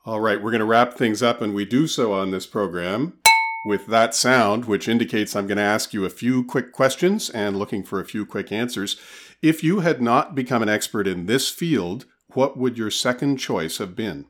All 0.07 0.21
right, 0.21 0.43
we're 0.43 0.53
going 0.53 0.61
to 0.61 0.65
wrap 0.65 0.95
things 0.95 1.23
up, 1.23 1.43
and 1.43 1.53
we 1.53 1.65
do 1.65 1.87
so 1.87 2.13
on 2.13 2.31
this 2.31 2.47
program 2.47 3.19
with 3.67 3.87
that 3.89 4.15
sound, 4.15 4.65
which 4.65 4.89
indicates 4.89 5.35
I'm 5.35 5.47
going 5.47 5.59
to 5.59 5.63
ask 5.63 5.93
you 5.93 6.05
a 6.05 6.11
few 6.11 6.45
quick 6.45 6.73
questions 6.73 7.29
and 7.31 7.59
looking 7.59 7.83
for 7.83 8.01
a 8.01 8.05
few 8.05 8.25
quick 8.25 8.53
answers. 8.53 8.97
If 9.43 9.63
you 9.63 9.81
had 9.81 10.01
not 10.01 10.35
become 10.35 10.63
an 10.63 10.69
expert 10.69 11.07
in 11.07 11.27
this 11.27 11.51
field, 11.51 12.07
what 12.29 12.57
would 12.57 12.79
your 12.79 12.91
second 12.91 13.39
choice 13.39 13.79
have 13.79 13.97
been? 13.97 14.27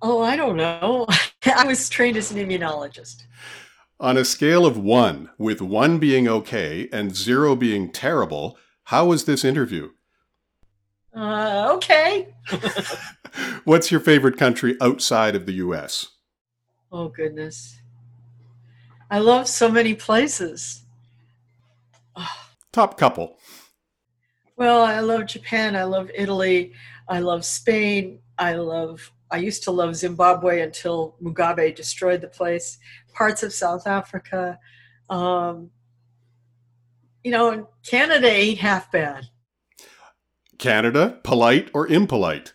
Oh, 0.00 0.22
I 0.22 0.34
don't 0.34 0.56
know. 0.56 1.06
I 1.44 1.66
was 1.66 1.88
trained 1.88 2.16
as 2.16 2.32
an 2.32 2.38
immunologist. 2.38 3.24
On 4.00 4.16
a 4.16 4.24
scale 4.24 4.64
of 4.64 4.78
one, 4.78 5.30
with 5.38 5.60
one 5.60 5.98
being 5.98 6.26
okay 6.26 6.88
and 6.92 7.14
zero 7.14 7.54
being 7.54 7.90
terrible, 7.90 8.56
how 8.84 9.06
was 9.06 9.24
this 9.24 9.44
interview? 9.44 9.90
Uh, 11.18 11.72
okay. 11.74 12.28
What's 13.64 13.90
your 13.90 13.98
favorite 13.98 14.36
country 14.36 14.76
outside 14.80 15.34
of 15.34 15.46
the 15.46 15.54
US? 15.54 16.10
Oh, 16.92 17.08
goodness. 17.08 17.80
I 19.10 19.18
love 19.18 19.48
so 19.48 19.68
many 19.68 19.94
places. 19.94 20.84
Top 22.72 22.96
couple. 22.96 23.36
Well, 24.56 24.84
I 24.84 25.00
love 25.00 25.26
Japan. 25.26 25.74
I 25.74 25.82
love 25.82 26.08
Italy. 26.14 26.72
I 27.08 27.18
love 27.18 27.44
Spain. 27.44 28.20
I 28.38 28.54
love, 28.54 29.10
I 29.28 29.38
used 29.38 29.64
to 29.64 29.72
love 29.72 29.96
Zimbabwe 29.96 30.60
until 30.60 31.16
Mugabe 31.20 31.74
destroyed 31.74 32.20
the 32.20 32.28
place. 32.28 32.78
Parts 33.12 33.42
of 33.42 33.52
South 33.52 33.88
Africa. 33.88 34.56
Um, 35.10 35.70
you 37.24 37.32
know, 37.32 37.70
Canada 37.84 38.30
ain't 38.30 38.60
half 38.60 38.92
bad. 38.92 39.24
Canada, 40.58 41.20
polite 41.22 41.70
or 41.72 41.86
impolite? 41.86 42.52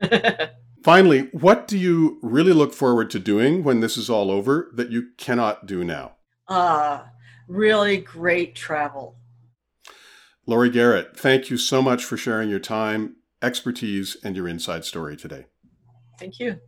Finally, 0.82 1.28
what 1.32 1.68
do 1.68 1.78
you 1.78 2.18
really 2.22 2.52
look 2.52 2.72
forward 2.72 3.10
to 3.10 3.18
doing 3.18 3.62
when 3.62 3.80
this 3.80 3.96
is 3.96 4.10
all 4.10 4.30
over 4.30 4.70
that 4.74 4.90
you 4.90 5.10
cannot 5.16 5.66
do 5.66 5.84
now? 5.84 6.16
Ah, 6.48 7.04
uh, 7.04 7.08
really 7.48 7.98
great 7.98 8.54
travel. 8.54 9.16
Laurie 10.44 10.70
Garrett, 10.70 11.16
thank 11.16 11.50
you 11.50 11.56
so 11.56 11.80
much 11.80 12.04
for 12.04 12.16
sharing 12.16 12.50
your 12.50 12.58
time, 12.58 13.16
expertise, 13.40 14.16
and 14.24 14.34
your 14.34 14.48
inside 14.48 14.84
story 14.84 15.16
today. 15.16 15.46
Thank 16.18 16.40
you. 16.40 16.58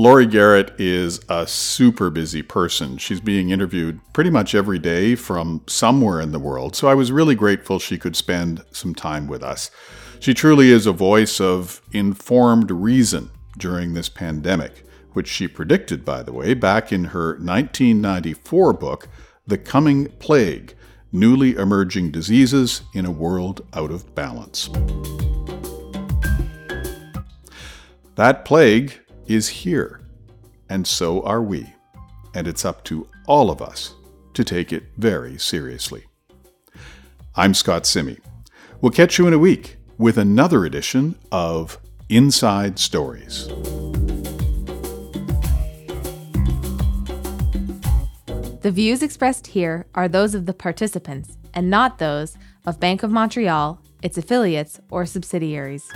Laurie 0.00 0.24
Garrett 0.24 0.72
is 0.80 1.20
a 1.28 1.46
super 1.46 2.08
busy 2.08 2.40
person. 2.40 2.96
She's 2.96 3.20
being 3.20 3.50
interviewed 3.50 4.00
pretty 4.14 4.30
much 4.30 4.54
every 4.54 4.78
day 4.78 5.14
from 5.14 5.60
somewhere 5.66 6.22
in 6.22 6.32
the 6.32 6.38
world, 6.38 6.74
so 6.74 6.88
I 6.88 6.94
was 6.94 7.12
really 7.12 7.34
grateful 7.34 7.78
she 7.78 7.98
could 7.98 8.16
spend 8.16 8.64
some 8.72 8.94
time 8.94 9.26
with 9.26 9.42
us. 9.42 9.70
She 10.18 10.32
truly 10.32 10.70
is 10.70 10.86
a 10.86 10.92
voice 10.92 11.38
of 11.38 11.82
informed 11.92 12.70
reason 12.70 13.30
during 13.58 13.92
this 13.92 14.08
pandemic, 14.08 14.86
which 15.12 15.28
she 15.28 15.46
predicted, 15.46 16.02
by 16.02 16.22
the 16.22 16.32
way, 16.32 16.54
back 16.54 16.94
in 16.94 17.04
her 17.04 17.32
1994 17.32 18.72
book, 18.72 19.06
The 19.46 19.58
Coming 19.58 20.06
Plague 20.12 20.72
Newly 21.12 21.56
Emerging 21.56 22.10
Diseases 22.10 22.80
in 22.94 23.04
a 23.04 23.10
World 23.10 23.66
Out 23.74 23.90
of 23.90 24.14
Balance. 24.14 24.70
That 28.14 28.46
plague 28.46 28.98
is 29.30 29.48
here, 29.48 30.00
and 30.68 30.84
so 30.84 31.22
are 31.22 31.40
we, 31.40 31.72
and 32.34 32.48
it's 32.48 32.64
up 32.64 32.82
to 32.82 33.06
all 33.28 33.48
of 33.48 33.62
us 33.62 33.94
to 34.34 34.42
take 34.42 34.72
it 34.72 34.82
very 34.98 35.38
seriously. 35.38 36.04
I'm 37.36 37.54
Scott 37.54 37.86
Simi. 37.86 38.18
We'll 38.80 38.90
catch 38.90 39.18
you 39.18 39.28
in 39.28 39.32
a 39.32 39.38
week 39.38 39.76
with 39.98 40.18
another 40.18 40.64
edition 40.64 41.14
of 41.30 41.78
Inside 42.08 42.80
Stories. 42.80 43.46
The 48.62 48.72
views 48.72 49.00
expressed 49.00 49.46
here 49.46 49.86
are 49.94 50.08
those 50.08 50.34
of 50.34 50.46
the 50.46 50.52
participants 50.54 51.38
and 51.54 51.70
not 51.70 51.98
those 51.98 52.36
of 52.66 52.80
Bank 52.80 53.04
of 53.04 53.12
Montreal, 53.12 53.80
its 54.02 54.18
affiliates, 54.18 54.80
or 54.90 55.06
subsidiaries. 55.06 55.88